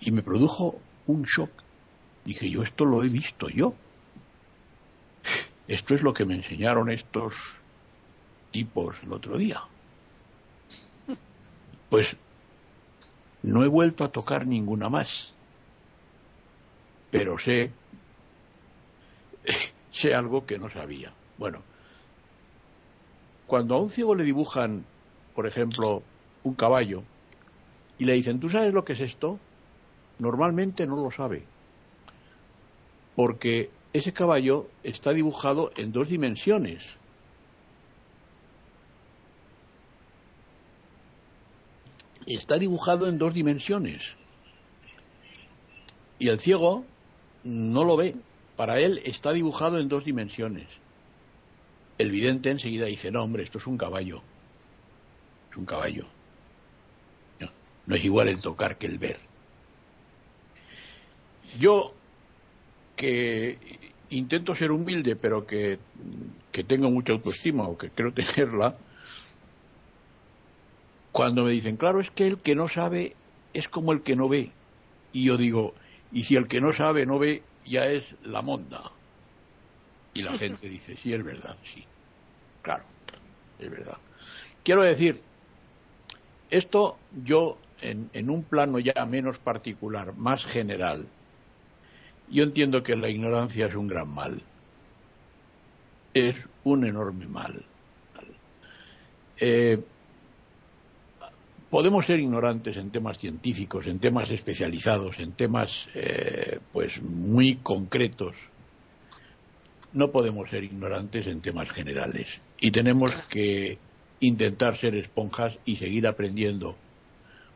[0.00, 1.50] Y me produjo un shock.
[2.24, 3.72] Dije, yo esto lo he visto yo.
[5.68, 7.34] Esto es lo que me enseñaron estos
[8.50, 9.62] tipos el otro día.
[11.92, 12.16] Pues
[13.42, 15.34] no he vuelto a tocar ninguna más.
[17.10, 17.70] Pero sé,
[19.92, 21.12] sé algo que no sabía.
[21.36, 21.58] Bueno,
[23.46, 24.86] cuando a un ciego le dibujan,
[25.34, 26.02] por ejemplo,
[26.44, 27.02] un caballo,
[27.98, 29.38] y le dicen, ¿tú sabes lo que es esto?
[30.18, 31.42] Normalmente no lo sabe.
[33.14, 37.01] Porque ese caballo está dibujado en dos dimensiones.
[42.26, 44.16] Está dibujado en dos dimensiones.
[46.18, 46.84] Y el ciego
[47.44, 48.14] no lo ve.
[48.56, 50.68] Para él está dibujado en dos dimensiones.
[51.98, 54.22] El vidente enseguida dice, no, hombre, esto es un caballo.
[55.50, 56.06] Es un caballo.
[57.86, 59.18] No, es igual el tocar que el ver.
[61.58, 61.92] Yo,
[62.94, 63.58] que
[64.10, 65.78] intento ser humilde, pero que,
[66.52, 68.76] que tengo mucha autoestima, o que creo tenerla,
[71.12, 73.14] cuando me dicen, claro, es que el que no sabe
[73.52, 74.50] es como el que no ve.
[75.12, 75.74] Y yo digo,
[76.10, 78.90] y si el que no sabe no ve, ya es la monda.
[80.14, 81.84] Y la gente dice, sí, es verdad, sí.
[82.62, 82.84] Claro,
[83.58, 83.98] es verdad.
[84.64, 85.20] Quiero decir,
[86.50, 91.06] esto yo, en, en un plano ya menos particular, más general,
[92.28, 94.42] yo entiendo que la ignorancia es un gran mal.
[96.14, 97.64] Es un enorme mal.
[99.36, 99.82] Eh,
[101.72, 108.36] podemos ser ignorantes en temas científicos, en temas especializados, en temas eh, pues muy concretos.
[109.94, 113.78] No podemos ser ignorantes en temas generales y tenemos que
[114.20, 116.76] intentar ser esponjas y seguir aprendiendo,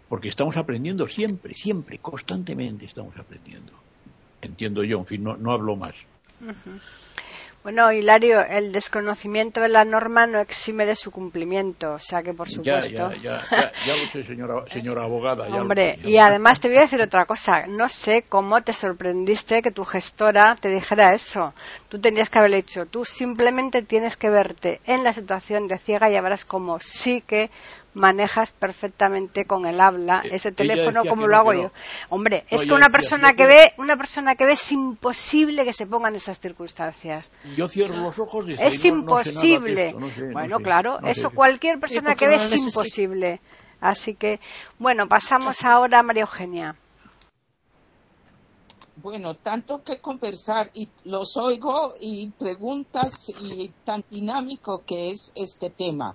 [0.08, 3.74] porque estamos aprendiendo siempre, siempre, constantemente estamos aprendiendo.
[4.40, 5.94] Entiendo yo, en fin, no, no hablo más.
[7.66, 12.32] Bueno, Hilario, el desconocimiento de la norma no exime de su cumplimiento, o sea que
[12.32, 12.92] por supuesto.
[12.92, 15.48] Ya, ya, ya, ya, lo sé, señora, señora abogada.
[15.48, 17.66] Hombre, y además te voy a decir otra cosa.
[17.66, 21.54] No sé cómo te sorprendiste que tu gestora te dijera eso.
[21.88, 26.08] Tú tenías que haberle dicho, tú simplemente tienes que verte en la situación de ciega
[26.08, 27.50] y ya verás como sí que
[27.96, 31.62] manejas perfectamente con el habla Eh, ese teléfono como lo hago no.
[31.62, 31.70] yo.
[32.10, 35.64] Hombre, No, es que una decía, persona que ve, una persona que ve es imposible
[35.64, 37.30] que se ponga en esas circunstancias.
[37.56, 39.86] Yo cierro los ojos y Es no- no sé nada de imposible.
[39.88, 41.10] esto, no sé, no bueno, sé, claro, no sé.
[41.12, 43.40] eso cualquier persona que ve es imposible.
[43.80, 44.40] Así que,
[44.78, 46.76] bueno, pasamos ahora a María Eugenia.
[48.96, 55.68] Bueno, tanto que conversar y los oigo y preguntas y tan dinámico que es este
[55.70, 56.14] tema.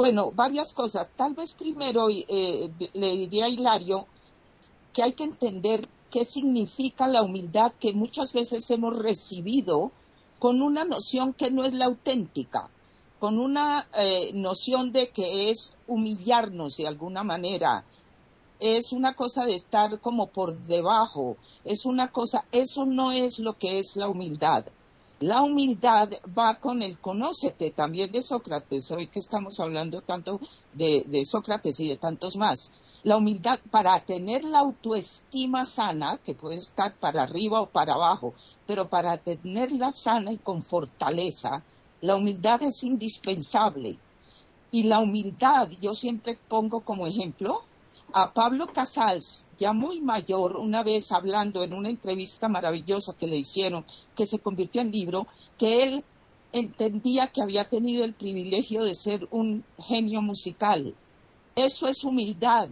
[0.00, 1.10] Bueno, varias cosas.
[1.16, 4.06] Tal vez primero eh, le diría a Hilario
[4.92, 9.90] que hay que entender qué significa la humildad que muchas veces hemos recibido
[10.38, 12.70] con una noción que no es la auténtica,
[13.18, 17.84] con una eh, noción de que es humillarnos de alguna manera,
[18.60, 23.58] es una cosa de estar como por debajo, es una cosa, eso no es lo
[23.58, 24.64] que es la humildad.
[25.20, 30.38] La humildad va con el conócete también de Sócrates, hoy que estamos hablando tanto
[30.72, 32.70] de, de Sócrates y de tantos más.
[33.02, 38.32] La humildad, para tener la autoestima sana, que puede estar para arriba o para abajo,
[38.64, 41.64] pero para tenerla sana y con fortaleza,
[42.00, 43.98] la humildad es indispensable.
[44.70, 47.64] Y la humildad, yo siempre pongo como ejemplo
[48.12, 53.36] a Pablo Casals, ya muy mayor, una vez hablando en una entrevista maravillosa que le
[53.36, 53.84] hicieron,
[54.16, 55.26] que se convirtió en libro,
[55.58, 56.04] que él
[56.52, 60.94] entendía que había tenido el privilegio de ser un genio musical.
[61.54, 62.68] Eso es humildad.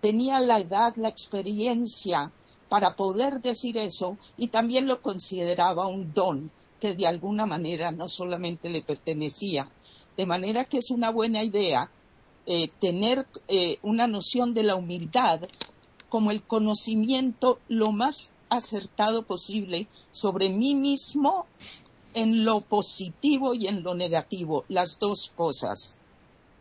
[0.00, 2.30] Tenía la edad, la experiencia
[2.68, 6.50] para poder decir eso y también lo consideraba un don
[6.80, 9.68] que de alguna manera no solamente le pertenecía.
[10.16, 11.90] De manera que es una buena idea
[12.50, 15.42] eh, tener eh, una noción de la humildad
[16.08, 21.44] como el conocimiento lo más acertado posible sobre mí mismo
[22.14, 25.98] en lo positivo y en lo negativo, las dos cosas.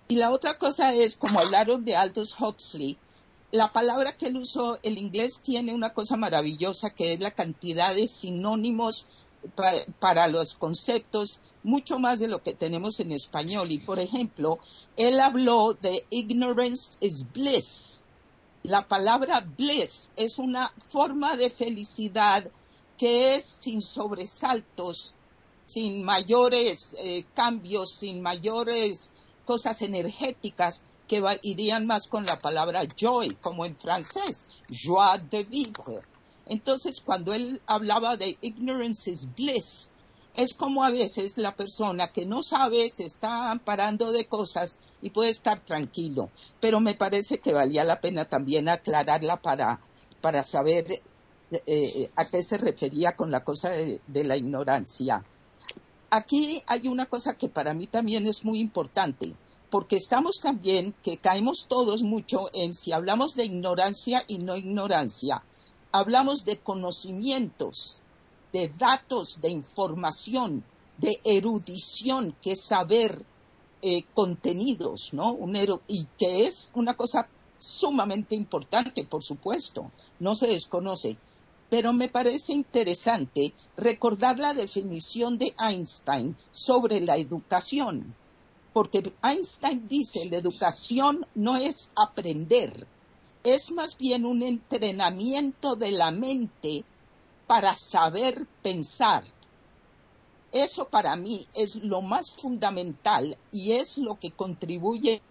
[0.09, 2.97] Y la otra cosa es, como hablaron de Aldous Huxley,
[3.51, 7.95] la palabra que él usó, el inglés tiene una cosa maravillosa que es la cantidad
[7.95, 9.05] de sinónimos
[10.01, 13.71] para los conceptos, mucho más de lo que tenemos en español.
[13.71, 14.59] Y por ejemplo,
[14.95, 18.05] él habló de ignorance is bliss.
[18.63, 22.49] La palabra bliss es una forma de felicidad
[22.97, 25.13] que es sin sobresaltos,
[25.65, 29.11] sin mayores eh, cambios, sin mayores
[29.45, 36.01] cosas energéticas que irían más con la palabra joy, como en francés, joie de vivre.
[36.45, 39.91] Entonces, cuando él hablaba de ignorance is bliss,
[40.37, 45.09] es como a veces la persona que no sabe se está amparando de cosas y
[45.09, 46.29] puede estar tranquilo.
[46.61, 49.79] Pero me parece que valía la pena también aclararla para,
[50.21, 51.01] para saber
[51.51, 55.25] eh, a qué se refería con la cosa de, la ignorancia.
[56.11, 59.33] Aquí hay una cosa que para mí también es muy importante,
[59.71, 65.43] porque estamos también que caemos todos mucho en si hablamos de ignorancia y no ignorancia
[65.91, 68.03] hablamos de conocimientos,
[68.57, 70.63] de datos, de información,
[70.97, 73.23] de erudición, que es saber
[73.83, 75.37] eh, contenidos, ¿no?
[75.87, 77.27] y que es una cosa
[77.57, 81.17] sumamente importante, por supuesto, no se desconoce.
[81.69, 88.15] Pero me parece interesante recordar la definición de Einstein sobre la educación,
[88.73, 92.87] porque Einstein dice, la educación no es aprender,
[93.43, 96.85] es más bien un entrenamiento de la mente
[97.47, 99.23] para saber pensar.
[100.51, 105.21] Eso para mí es lo más fundamental y es lo que contribuye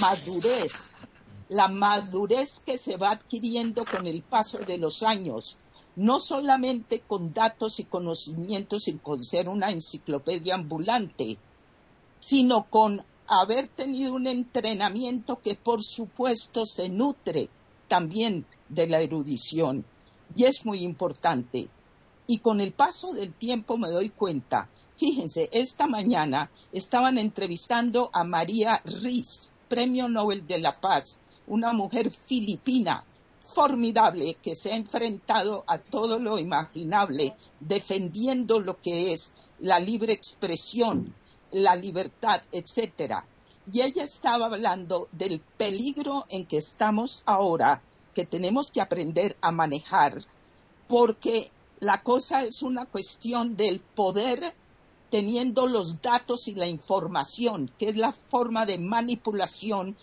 [0.00, 1.00] madurez,
[1.48, 5.56] la madurez que se va adquiriendo con el paso de los años,
[5.96, 11.38] no solamente con datos y conocimientos y con ser una enciclopedia ambulante,
[12.20, 17.50] sino con haber tenido un entrenamiento que por supuesto se nutre
[17.88, 19.84] también de la erudición
[20.36, 21.68] y es muy importante.
[22.26, 28.24] Y con el paso del tiempo me doy cuenta, fíjense, esta mañana estaban entrevistando a
[28.24, 33.04] María Riz, Premio Nobel de la Paz, una mujer filipina
[33.40, 40.12] formidable que se ha enfrentado a todo lo imaginable, defendiendo lo que es la libre
[40.12, 41.14] expresión,
[41.52, 43.24] la libertad, etcétera.
[43.70, 47.82] Y ella estaba hablando del peligro en que estamos ahora,
[48.14, 50.18] que tenemos que aprender a manejar,
[50.86, 51.50] porque
[51.80, 54.54] la cosa es una cuestión del poder
[55.10, 59.96] teniendo los datos y la información, que es la forma de manipulación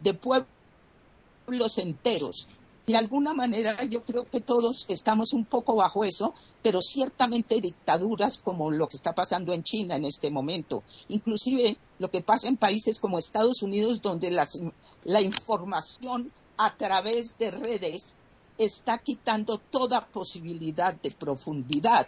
[0.00, 2.48] de pueblos enteros
[2.86, 8.38] de alguna manera yo creo que todos estamos un poco bajo eso, pero ciertamente dictaduras
[8.38, 12.56] como lo que está pasando en China en este momento, inclusive lo que pasa en
[12.56, 18.16] países como Estados Unidos donde la información a través de redes
[18.56, 22.06] está quitando toda posibilidad de profundidad.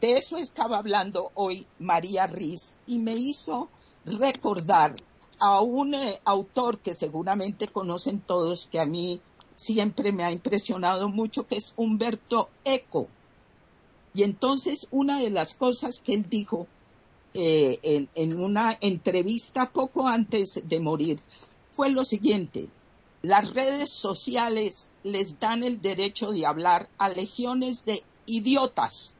[0.00, 3.68] De eso estaba hablando hoy María Riz y me hizo
[4.04, 4.94] recordar
[5.40, 9.20] a un eh, autor que seguramente conocen todos, que a mí
[9.58, 13.08] siempre me ha impresionado mucho, que es Humberto Eco.
[14.14, 16.68] Y entonces una de las cosas que él dijo
[17.34, 21.18] eh, en, en una entrevista poco antes de morir
[21.72, 22.68] fue lo siguiente,
[23.22, 29.16] las redes sociales les dan el derecho de hablar a legiones de idiotas,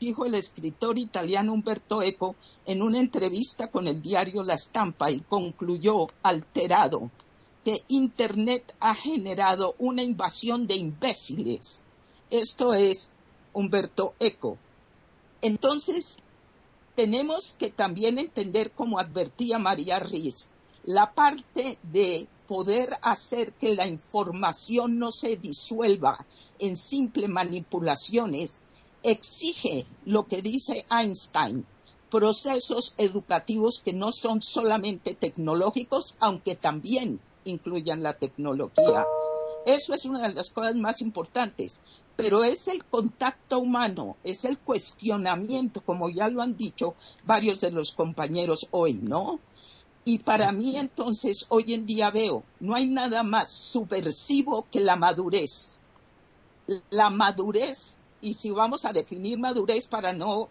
[0.00, 2.34] dijo el escritor italiano Humberto Eco
[2.66, 7.10] en una entrevista con el diario La Estampa y concluyó alterado
[7.68, 11.84] que Internet ha generado una invasión de imbéciles.
[12.30, 13.12] Esto es
[13.52, 14.56] Humberto Eco.
[15.42, 16.16] Entonces,
[16.94, 20.48] tenemos que también entender, como advertía María Riz,
[20.82, 26.24] la parte de poder hacer que la información no se disuelva
[26.58, 28.62] en simples manipulaciones
[29.02, 31.66] exige lo que dice Einstein,
[32.08, 39.04] procesos educativos que no son solamente tecnológicos, aunque también incluyan la tecnología.
[39.66, 41.82] Eso es una de las cosas más importantes,
[42.16, 47.70] pero es el contacto humano, es el cuestionamiento, como ya lo han dicho varios de
[47.70, 49.40] los compañeros hoy, ¿no?
[50.04, 54.96] Y para mí entonces hoy en día veo, no hay nada más subversivo que la
[54.96, 55.80] madurez.
[56.88, 60.48] La madurez, y si vamos a definir madurez para no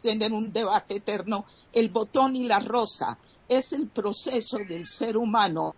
[0.00, 5.74] tener un debate eterno, el botón y la rosa es el proceso del ser humano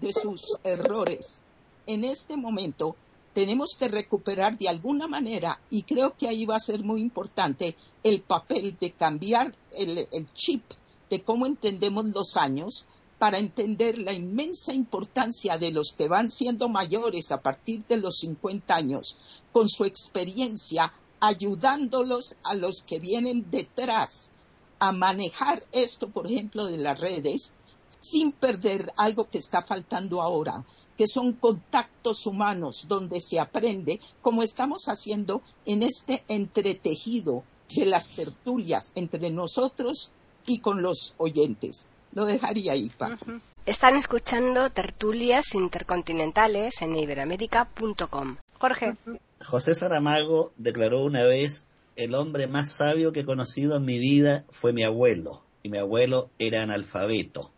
[0.00, 1.44] de sus errores.
[1.86, 2.96] En este momento
[3.32, 7.76] tenemos que recuperar de alguna manera, y creo que ahí va a ser muy importante,
[8.02, 10.62] el papel de cambiar el, chip
[11.08, 12.86] de cómo entendemos los años
[13.18, 18.18] para entender la inmensa importancia de los que van siendo mayores a partir de los
[18.18, 19.16] 50 años,
[19.52, 24.32] con su experiencia ayudándolos a los que vienen detrás
[24.78, 27.52] a manejar esto, por ejemplo, de las redes,
[28.00, 30.64] sin perder algo que está faltando ahora,
[30.96, 37.42] que son contactos humanos donde se aprende, como estamos haciendo en este entretejido
[37.74, 40.12] de las tertulias entre nosotros
[40.46, 41.88] y con los oyentes.
[42.12, 43.16] Lo dejaría ahí, Pa.
[43.66, 48.36] Están escuchando tertulias intercontinentales en iberamérica.com.
[48.58, 48.96] Jorge.
[49.42, 51.66] José Saramago declaró una vez,
[51.96, 55.78] el hombre más sabio que he conocido en mi vida fue mi abuelo, y mi
[55.78, 57.52] abuelo era analfabeto.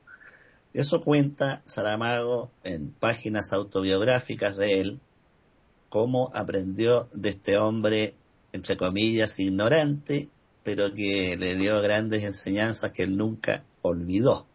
[0.75, 5.01] Eso cuenta Saramago en páginas autobiográficas de él,
[5.91, 8.15] cómo aprendió de este hombre,
[8.53, 10.31] entre comillas, ignorante,
[10.63, 14.47] pero que le dio grandes enseñanzas que él nunca olvidó.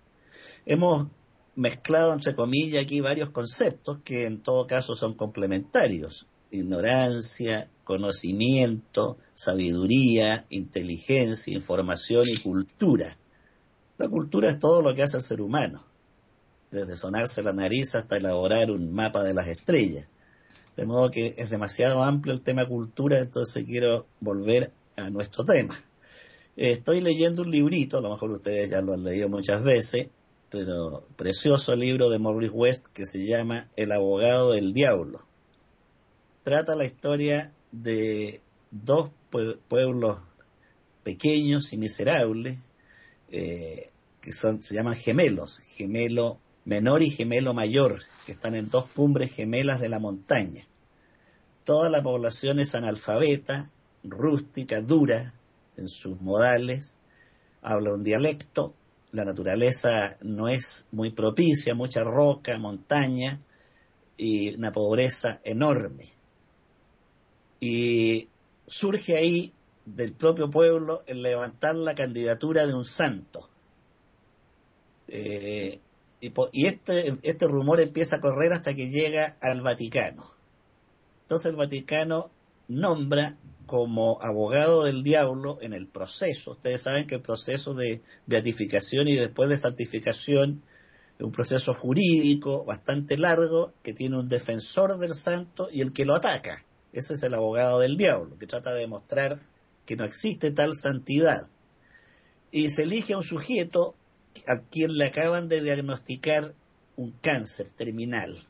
[0.65, 1.07] Hemos
[1.55, 6.27] mezclado, entre comillas, aquí varios conceptos que en todo caso son complementarios.
[6.49, 13.17] Ignorancia, conocimiento, sabiduría, inteligencia, información y cultura.
[13.97, 15.83] La cultura es todo lo que hace el ser humano,
[16.71, 20.07] desde sonarse la nariz hasta elaborar un mapa de las estrellas.
[20.75, 25.83] De modo que es demasiado amplio el tema cultura, entonces quiero volver a nuestro tema.
[26.55, 30.07] Estoy leyendo un librito, a lo mejor ustedes ya lo han leído muchas veces,
[30.49, 35.23] pero precioso libro de Maurice West que se llama El abogado del diablo.
[36.43, 38.41] Trata la historia de
[38.71, 39.11] dos
[39.67, 40.19] pueblos
[41.03, 42.57] pequeños y miserables
[43.29, 43.89] eh,
[44.21, 49.31] que son, se llaman gemelos, gemelo menor y gemelo mayor, que están en dos cumbres
[49.31, 50.65] gemelas de la montaña.
[51.63, 53.71] Toda la población es analfabeta,
[54.03, 55.33] rústica, dura,
[55.77, 56.97] en sus modales,
[57.61, 58.73] habla un dialecto,
[59.11, 63.39] la naturaleza no es muy propicia, mucha roca, montaña
[64.17, 66.11] y una pobreza enorme.
[67.61, 68.27] Y
[68.67, 69.53] surge ahí
[69.85, 73.49] del propio pueblo el levantar la candidatura de un santo.
[75.07, 75.79] Eh,
[76.19, 80.31] y, y este, este rumor empieza a correr hasta que llega al Vaticano.
[81.23, 82.31] Entonces el Vaticano
[82.67, 86.51] nombra como abogado del diablo en el proceso.
[86.51, 90.63] Ustedes saben que el proceso de beatificación y después de santificación
[91.19, 96.05] es un proceso jurídico bastante largo que tiene un defensor del santo y el que
[96.05, 96.63] lo ataca.
[96.93, 99.41] Ese es el abogado del diablo, que trata de demostrar
[99.85, 101.49] que no existe tal santidad.
[102.51, 103.95] Y se elige a un sujeto
[104.47, 106.53] a quien le acaban de diagnosticar
[106.95, 108.47] un cáncer terminal,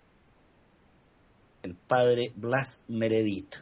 [1.63, 3.55] el padre Blas Meredith.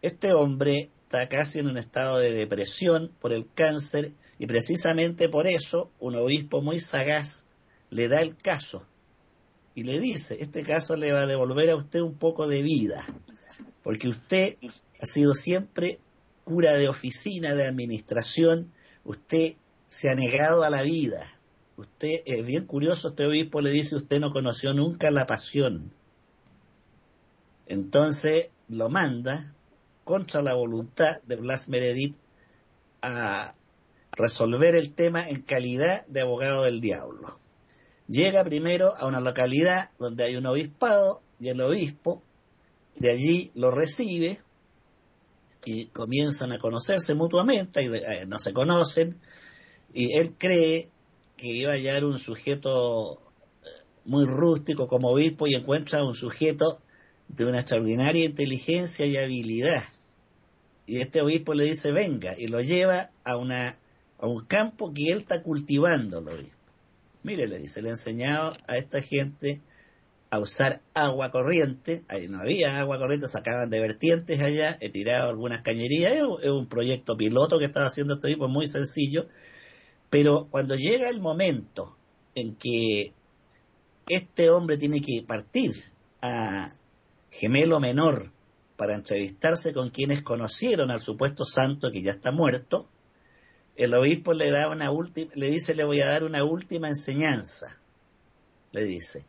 [0.00, 5.46] Este hombre está casi en un estado de depresión por el cáncer y precisamente por
[5.46, 7.44] eso un obispo muy sagaz
[7.90, 8.86] le da el caso
[9.74, 13.04] y le dice, este caso le va a devolver a usted un poco de vida,
[13.82, 14.56] porque usted
[15.00, 15.98] ha sido siempre
[16.44, 18.72] cura de oficina, de administración,
[19.04, 19.54] usted
[19.92, 21.38] se ha negado a la vida.
[21.76, 25.92] Usted, es bien curioso, este obispo le dice, usted no conoció nunca la pasión.
[27.66, 29.52] Entonces lo manda
[30.04, 32.16] contra la voluntad de Blas Meredith
[33.02, 33.52] a
[34.12, 37.38] resolver el tema en calidad de abogado del diablo.
[38.08, 42.22] Llega primero a una localidad donde hay un obispado y el obispo
[42.96, 44.40] de allí lo recibe
[45.66, 49.20] y comienzan a conocerse mutuamente y eh, no se conocen
[49.94, 50.90] y él cree
[51.36, 53.20] que iba a hallar un sujeto
[53.62, 53.68] eh,
[54.04, 56.80] muy rústico como obispo y encuentra un sujeto
[57.28, 59.82] de una extraordinaria inteligencia y habilidad.
[60.86, 63.78] Y este obispo le dice, venga, y lo lleva a, una,
[64.18, 66.56] a un campo que él está cultivando, el obispo.
[67.22, 69.60] Mire, le dice, le he enseñado a esta gente
[70.30, 75.28] a usar agua corriente, ahí no había agua corriente, sacaban de vertientes allá, he tirado
[75.28, 79.28] algunas cañerías, es un proyecto piloto que estaba haciendo este obispo, muy sencillo,
[80.12, 81.96] pero cuando llega el momento
[82.34, 83.14] en que
[84.06, 85.72] este hombre tiene que partir
[86.20, 86.74] a,
[87.30, 88.30] gemelo menor
[88.76, 92.90] para entrevistarse con quienes conocieron al supuesto santo que ya está muerto,
[93.74, 97.80] el obispo le da una última, le dice le voy a dar una última enseñanza.
[98.72, 99.24] Le dice,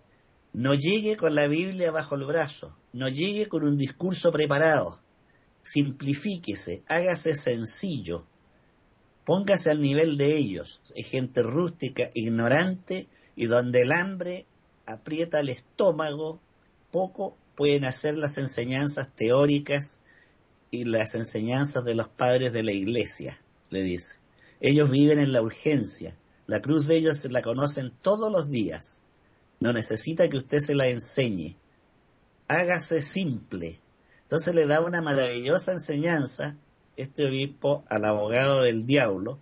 [0.51, 4.99] no llegue con la Biblia bajo el brazo, no llegue con un discurso preparado,
[5.61, 8.27] simplifíquese, hágase sencillo,
[9.25, 14.45] póngase al nivel de ellos, es gente rústica, ignorante y donde el hambre
[14.85, 16.41] aprieta el estómago,
[16.91, 19.99] poco pueden hacer las enseñanzas teóricas
[20.71, 24.19] y las enseñanzas de los padres de la iglesia, le dice.
[24.59, 29.01] Ellos viven en la urgencia, La cruz de ellos la conocen todos los días.
[29.61, 31.55] No necesita que usted se la enseñe.
[32.49, 33.79] Hágase simple.
[34.23, 36.57] Entonces le da una maravillosa enseñanza
[36.97, 39.39] este obispo al abogado del diablo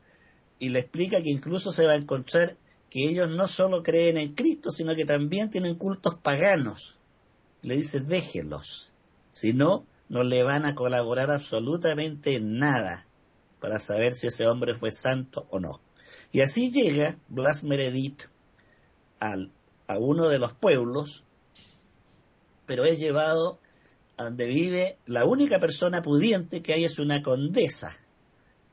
[0.60, 2.56] y le explica que incluso se va a encontrar
[2.90, 6.98] que ellos no solo creen en Cristo, sino que también tienen cultos paganos.
[7.62, 8.94] Le dice, déjelos.
[9.30, 13.08] Si no, no le van a colaborar absolutamente nada
[13.62, 15.80] para saber si ese hombre fue santo o no.
[16.34, 18.24] Y así llega Blas Meredith
[19.20, 19.52] al,
[19.88, 21.24] a uno de los pueblos,
[22.66, 23.60] pero es llevado
[24.24, 27.98] donde vive la única persona pudiente que hay es una condesa,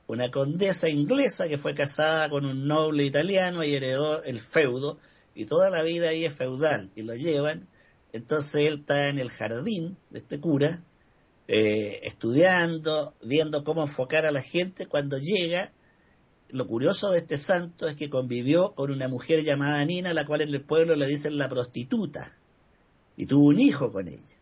[0.06, 4.98] una condesa inglesa que fue casada con un noble italiano y heredó el feudo,
[5.34, 7.68] y toda la vida ahí es feudal, y lo llevan,
[8.12, 10.82] entonces él está en el jardín de este cura,
[11.46, 15.72] eh, estudiando, viendo cómo enfocar a la gente, cuando llega,
[16.50, 20.40] lo curioso de este santo es que convivió con una mujer llamada Nina, la cual
[20.40, 22.36] en el pueblo le dicen la prostituta,
[23.16, 24.37] y tuvo un hijo con ella.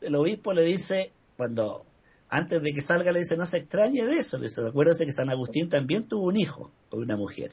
[0.00, 1.84] El obispo le dice, cuando
[2.28, 5.12] antes de que salga, le dice, no se extrañe de eso, le dice, acuérdese que
[5.12, 7.52] San Agustín también tuvo un hijo con una mujer.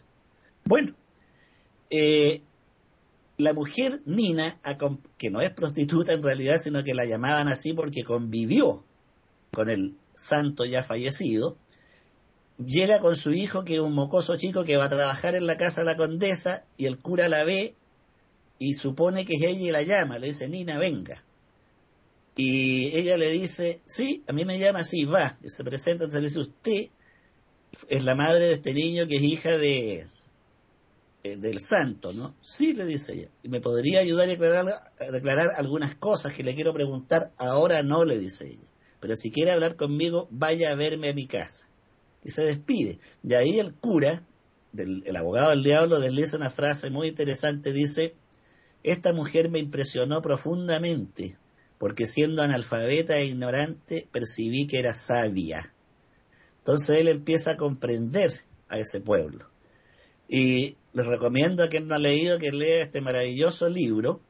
[0.66, 0.94] Bueno,
[1.90, 2.42] eh,
[3.38, 4.60] la mujer Nina,
[5.18, 8.84] que no es prostituta en realidad, sino que la llamaban así porque convivió
[9.52, 11.58] con el santo ya fallecido,
[12.58, 15.58] llega con su hijo, que es un mocoso chico que va a trabajar en la
[15.58, 17.76] casa de la condesa, y el cura la ve
[18.58, 21.25] y supone que es ella y la llama, le dice, Nina, venga.
[22.36, 26.22] Y ella le dice, sí, a mí me llama así, va, y se presenta, entonces
[26.22, 26.90] le dice, usted
[27.88, 30.08] es la madre de este niño que es hija de,
[31.26, 32.36] eh, del santo, ¿no?
[32.42, 33.30] Sí, le dice ella.
[33.42, 37.32] ¿Y me podría ayudar a declarar, a declarar algunas cosas que le quiero preguntar?
[37.38, 38.68] Ahora no, le dice ella.
[39.00, 41.68] Pero si quiere hablar conmigo, vaya a verme a mi casa.
[42.24, 43.00] Y se despide.
[43.24, 44.24] Y ahí el cura,
[44.72, 47.72] del, el abogado del diablo, desliza una frase muy interesante.
[47.72, 48.14] Dice,
[48.84, 51.40] esta mujer me impresionó profundamente,
[51.78, 55.74] porque siendo analfabeta e ignorante, percibí que era sabia.
[56.60, 58.32] Entonces él empieza a comprender
[58.70, 59.48] a ese pueblo.
[60.28, 64.22] Y les recomiendo a quien no ha leído que lea este maravilloso libro.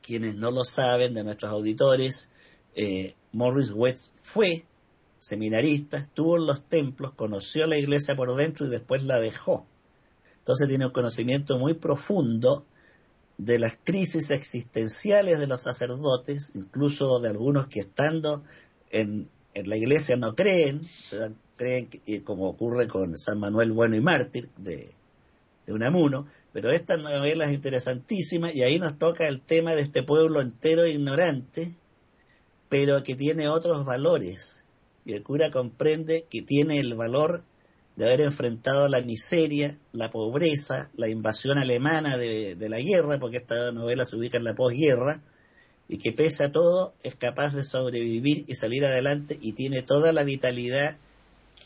[0.00, 2.30] Quienes no lo saben de nuestros auditores,
[2.74, 4.64] eh, Morris West fue
[5.18, 9.66] seminarista, estuvo en los templos, conoció la iglesia por dentro y después la dejó.
[10.38, 12.66] Entonces tiene un conocimiento muy profundo
[13.44, 18.44] de las crisis existenciales de los sacerdotes, incluso de algunos que estando
[18.90, 20.82] en, en la iglesia no creen,
[21.56, 24.90] creen, que, como ocurre con San Manuel Bueno y Mártir de,
[25.66, 30.02] de Unamuno, pero esta novela es interesantísima y ahí nos toca el tema de este
[30.02, 31.74] pueblo entero ignorante,
[32.68, 34.64] pero que tiene otros valores.
[35.04, 37.42] Y el cura comprende que tiene el valor
[37.96, 43.38] de haber enfrentado la miseria, la pobreza, la invasión alemana de, de la guerra, porque
[43.38, 45.20] esta novela se ubica en la posguerra,
[45.88, 50.12] y que pese a todo es capaz de sobrevivir y salir adelante y tiene toda
[50.12, 50.96] la vitalidad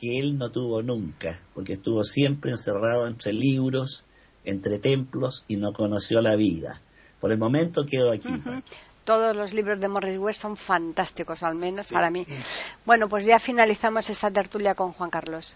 [0.00, 4.04] que él no tuvo nunca, porque estuvo siempre encerrado entre libros,
[4.44, 6.82] entre templos y no conoció la vida.
[7.20, 8.28] Por el momento quedo aquí.
[9.04, 12.26] Todos los libros de Morris West son fantásticos, al menos para mí.
[12.84, 15.54] Bueno, pues ya finalizamos esta tertulia con Juan Carlos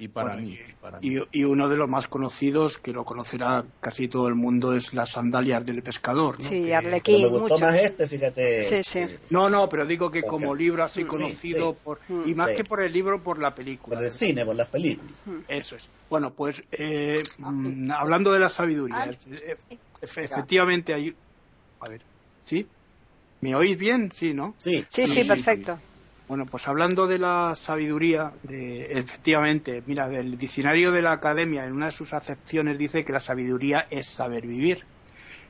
[0.00, 0.58] y para mí.
[1.02, 5.10] Y, uno de los más conocidos, que lo conocerá casi todo el mundo, es Las
[5.10, 6.40] sandalias del pescador.
[6.40, 6.48] ¿no?
[6.48, 7.20] Sí, Arlequín.
[7.20, 8.64] Me gustó más este, fíjate.
[8.64, 9.16] Sí, sí.
[9.28, 12.90] No, no, pero digo que como libro así conocido, por y más que por el
[12.90, 13.96] libro, por la película.
[13.96, 15.12] Por el cine, por las películas.
[15.46, 15.86] Eso es.
[16.08, 21.14] Bueno, pues eh, mm, hablando de la sabiduría, e, efectivamente hay...
[21.80, 22.00] A ver,
[22.42, 22.66] ¿sí?
[23.42, 24.10] ¿Me oís bien?
[24.12, 24.54] Sí, ¿no?
[24.56, 25.78] Sí, sí, sí perfecto.
[26.30, 31.72] Bueno, pues hablando de la sabiduría, de, efectivamente, mira, del diccionario de la academia, en
[31.72, 34.84] una de sus acepciones dice que la sabiduría es saber vivir.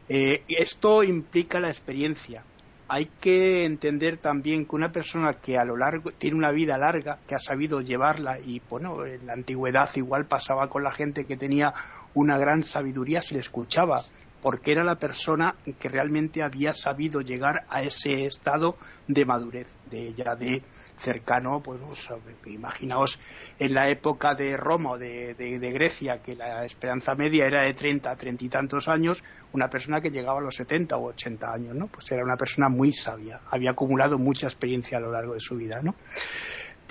[0.08, 2.44] Eh, esto implica la experiencia.
[2.88, 7.18] Hay que entender también que una persona que a lo largo tiene una vida larga,
[7.28, 11.36] que ha sabido llevarla, y bueno, en la antigüedad igual pasaba con la gente que
[11.36, 11.74] tenía
[12.14, 14.02] una gran sabiduría, se le escuchaba,
[14.42, 18.76] porque era la persona que realmente había sabido llegar a ese estado
[19.06, 20.62] de madurez, de ella de
[20.96, 21.80] cercano, pues
[22.46, 23.18] imaginaos
[23.58, 28.14] en la época de Roma, de, de, Grecia, que la esperanza media era de 30,
[28.14, 29.22] 30 y tantos años,
[29.52, 31.86] una persona que llegaba a los 70 o 80 años, ¿no?
[31.88, 35.56] Pues era una persona muy sabia, había acumulado mucha experiencia a lo largo de su
[35.56, 35.94] vida, ¿no?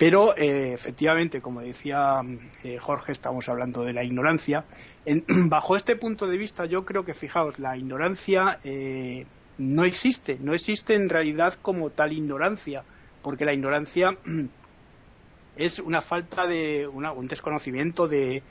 [0.00, 2.22] Pero eh, efectivamente, como decía
[2.64, 4.64] eh, Jorge, estamos hablando de la ignorancia.
[5.50, 9.26] bajo este punto de vista, yo creo que, fijaos, la ignorancia eh,
[9.58, 12.82] no existe, no existe en realidad como tal ignorancia,
[13.20, 14.16] porque la ignorancia
[15.56, 18.42] es una falta de, un desconocimiento de,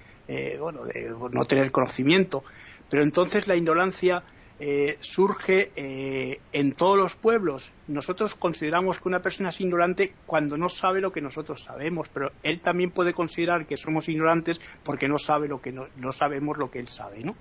[0.60, 2.44] bueno, de no tener conocimiento.
[2.92, 4.22] Pero entonces la ignorancia
[4.62, 7.72] eh, surge eh, en todos los pueblos.
[7.88, 12.32] Nosotros consideramos que una persona es ignorante cuando no sabe lo que nosotros sabemos, pero
[12.44, 16.70] él también puede considerar que somos ignorantes porque no sabe lo que no, sabemos lo
[16.70, 17.36] que él sabe, ¿no?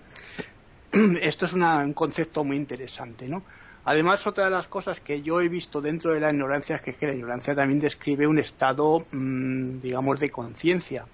[1.21, 3.43] Esto es un concepto muy interesante, ¿no?
[3.85, 7.07] Además, otra de las cosas que yo he visto dentro de la ignorancia es que,
[7.07, 11.07] la ignorancia también describe un estado, mm, digamos, de conciencia.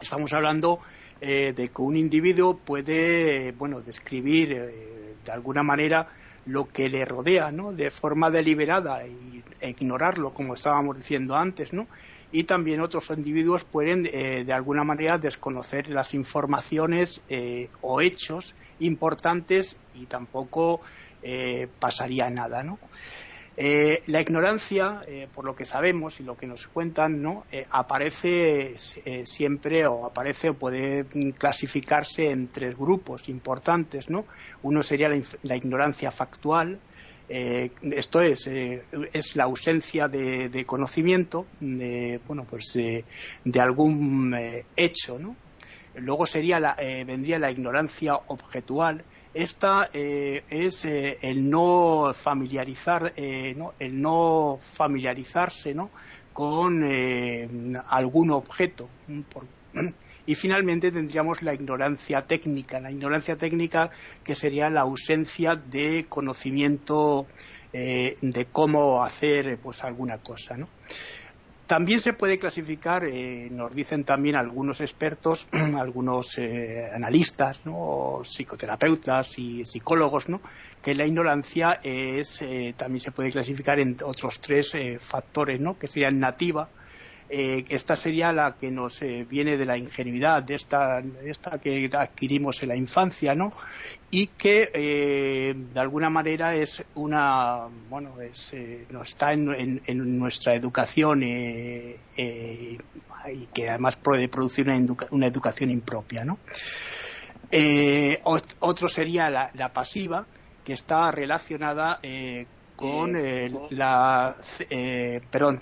[0.00, 0.78] Estamos hablando
[1.20, 4.48] eh, de que un individuo puede, bueno, describir
[5.24, 6.08] de alguna manera
[6.48, 7.72] lo que le rodea, ¿no?
[7.72, 11.86] De forma deliberada e ignorarlo, como estábamos diciendo antes, ¿no?
[12.32, 18.54] Y también otros individuos pueden, eh, de alguna manera, desconocer las informaciones eh, o hechos
[18.80, 20.80] importantes y tampoco
[21.22, 22.78] eh, pasaría nada, ¿no?
[23.60, 27.44] Eh, la ignorancia, eh, por lo que sabemos y lo que nos cuentan, ¿no?
[27.50, 28.76] Eh, aparece
[29.24, 31.06] siempre o aparece o puede
[31.36, 34.26] clasificarse en tres grupos importantes, ¿no?
[34.62, 36.78] Uno sería la, ignorancia factual,
[37.28, 44.36] esto es, es la ausencia de, conocimiento de, bueno, pues, de algún
[44.76, 45.18] hecho.
[45.96, 49.04] Luego sería la, vendría la ignorancia objetual,
[49.38, 55.76] esta eh, es eh, el no familiarizar, eh, el no familiarizarse
[56.32, 56.82] con
[57.86, 58.88] algún objeto.
[60.26, 63.90] y finalmente tendríamos la ignorancia técnica, la ignorancia técnica
[64.24, 67.28] que sería la ausencia de conocimiento
[67.72, 70.56] de cómo hacer pues alguna cosa.
[70.56, 70.68] ¿no?
[71.68, 75.46] También se puede clasificar, eh, nos dicen también algunos expertos,
[75.78, 78.22] algunos eh, analistas, ¿no?
[78.24, 80.40] psicoterapeutas y psicólogos, ¿no?
[80.82, 85.78] que la ignorancia es, eh, también se puede clasificar en otros tres factores, ¿no?
[85.78, 86.70] que serían nativa,
[87.30, 91.90] eh, esta sería la que nos eh, viene de la ingenuidad, de esta, esta que
[91.92, 93.52] adquirimos en la infancia, ¿no?
[94.10, 98.56] Y que eh, de alguna manera es una, bueno, es,
[98.88, 99.82] no está en,
[100.18, 101.96] nuestra educación y
[103.52, 104.66] que además puede producir
[105.10, 106.38] una, educación impropia, ¿no?
[108.60, 110.24] otro sería la, la, pasiva,
[110.64, 112.00] que está relacionada
[112.76, 113.12] con
[113.70, 114.34] la,
[115.30, 115.60] perdón,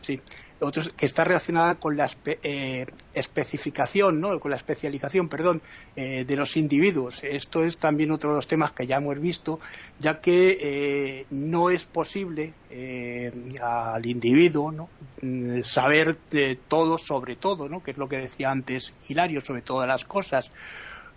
[0.00, 0.20] sí,
[0.60, 4.38] otros que está relacionada con la eh, especificación, ¿no?
[4.40, 5.62] con la especialización, perdón,
[5.96, 7.22] eh, de los individuos.
[7.22, 9.60] Esto es también otro de los temas que ya hemos visto,
[9.98, 12.52] ya que eh, no es posible
[13.62, 14.88] al individuo ¿no?
[15.22, 16.18] Mm, saber
[16.68, 17.82] todo sobre todo, ¿no?
[17.82, 20.50] que es lo que decía antes Hilario, sobre todas las cosas.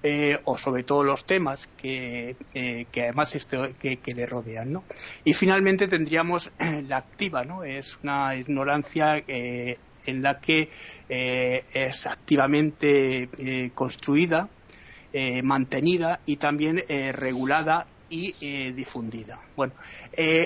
[0.03, 4.71] Eh, o sobre todo los temas que, eh, además este, que, le rodean.
[4.73, 4.83] ¿no?
[5.23, 6.51] Y finalmente tendríamos
[6.87, 7.63] la activa, ¿no?
[7.63, 10.69] es una ignorancia eh, en la que
[11.07, 13.29] es activamente
[13.75, 14.49] construida,
[15.43, 16.81] mantenida y también
[17.13, 19.39] regulada y difundida.
[19.55, 19.73] Bueno,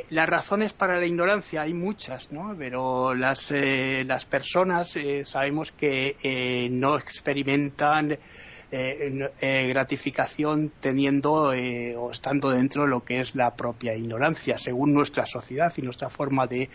[0.09, 2.53] las razones para la ignorancia hay muchas, ¿no?
[2.57, 8.17] Pero las, las personas sabemos que no experimentan
[8.71, 14.57] eh, eh, gratificación teniendo eh, o estando dentro de lo que es la propia ignorancia,
[14.57, 16.69] según nuestra sociedad y nuestra forma de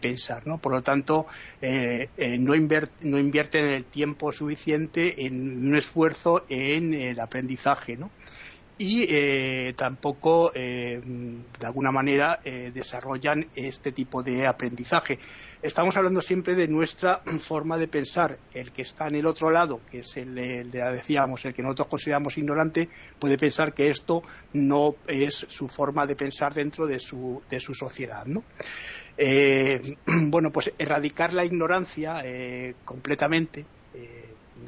[0.00, 0.46] pensar.
[0.46, 0.58] ¿no?
[0.58, 1.26] Por lo tanto,
[1.60, 2.54] no,
[3.00, 7.96] no, invierten el tiempo suficiente en un esfuerzo en el aprendizaje.
[7.96, 8.10] ¿no?
[8.76, 15.18] Y eh, tampoco eh, de alguna manera eh, desarrollan este tipo de aprendizaje.
[15.62, 18.36] Estamos hablando siempre de nuestra forma de pensar.
[18.52, 22.36] El que está en el otro lado, que es el, decíamos, el que nosotros consideramos
[22.36, 22.88] ignorante,
[23.18, 24.22] puede pensar que esto
[24.54, 28.26] no es su forma de pensar dentro de su, de su sociedad.
[28.26, 28.42] ¿no?
[30.30, 32.24] bueno, pues erradicar la ignorancia
[32.84, 33.64] completamente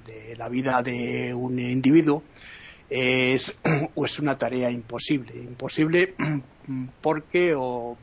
[0.07, 2.23] de la vida de un individuo
[2.91, 3.57] es,
[4.05, 5.35] es una tarea imposible.
[5.35, 6.15] Imposible
[7.01, 7.97] porque, o,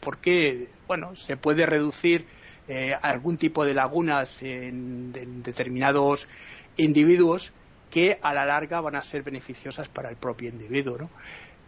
[0.00, 2.26] porque bueno, se puede reducir
[2.68, 5.12] eh, algún tipo de lagunas en,
[5.42, 6.28] determinados
[6.76, 7.52] individuos
[7.90, 10.98] que a la larga van a ser beneficiosas para el propio individuo.
[10.98, 11.10] ¿no?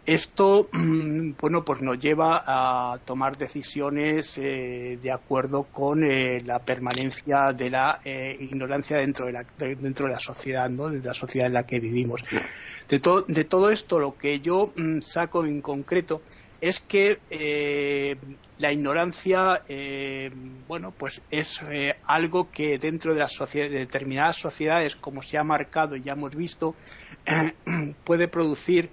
[0.07, 7.51] Esto, bueno, pues nos lleva a tomar decisiones eh, de acuerdo con eh, la permanencia
[7.51, 10.87] de la eh, ignorancia dentro de la, dentro de la sociedad, ¿no?
[10.87, 12.21] De la sociedad en la que vivimos.
[12.87, 16.21] De, de todo esto, lo que yo mm, saco en concreto
[16.61, 17.19] es que
[18.57, 19.61] la ignorancia,
[20.67, 21.59] bueno, pues es
[22.05, 26.33] algo que dentro de, las de determinadas sociedades, como se ha marcado y ya hemos
[26.33, 26.73] visto,
[28.05, 28.89] puede producir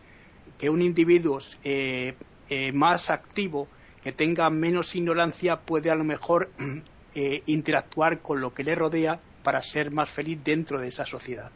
[0.58, 2.14] que un individuo eh,
[2.48, 3.68] eh, más activo,
[4.02, 6.50] que tenga menos ignorancia, puede a lo mejor
[7.14, 11.50] eh, interactuar con lo que le rodea para ser más feliz dentro de esa sociedad.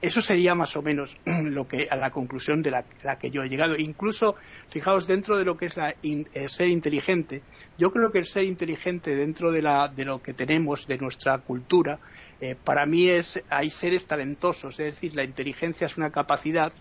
[0.00, 2.84] Eso sería más o menos lo que a la conclusión de la,
[3.18, 3.76] que yo he llegado.
[3.76, 4.34] Incluso,
[4.68, 7.42] fijaos, dentro de lo que es el ser inteligente,
[7.78, 11.98] yo creo que el ser inteligente dentro de, lo que tenemos, de nuestra cultura,
[12.40, 16.72] eh, para mí es hay seres talentosos, es decir, la inteligencia es una capacidad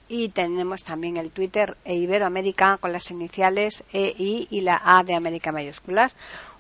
[0.10, 5.52] y tenemos también el Twitter eiberoamerica con las iniciales EI y la A de América
[5.52, 6.16] mayúsculas.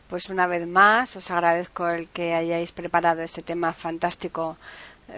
[0.09, 4.57] Pues una vez más os agradezco el que hayáis preparado este tema fantástico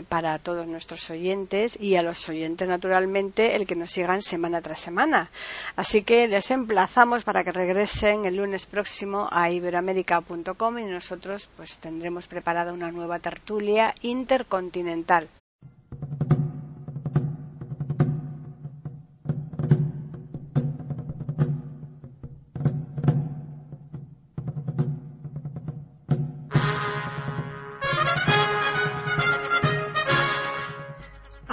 [0.10, 4.80] para todos nuestros oyentes y a los oyentes naturalmente el que nos sigan semana tras
[4.80, 5.30] semana.
[5.76, 11.78] Así que les emplazamos para que regresen el lunes próximo a iberoamérica.com y nosotros pues
[11.80, 15.30] tendremos preparada una nueva tertulia intercontinental.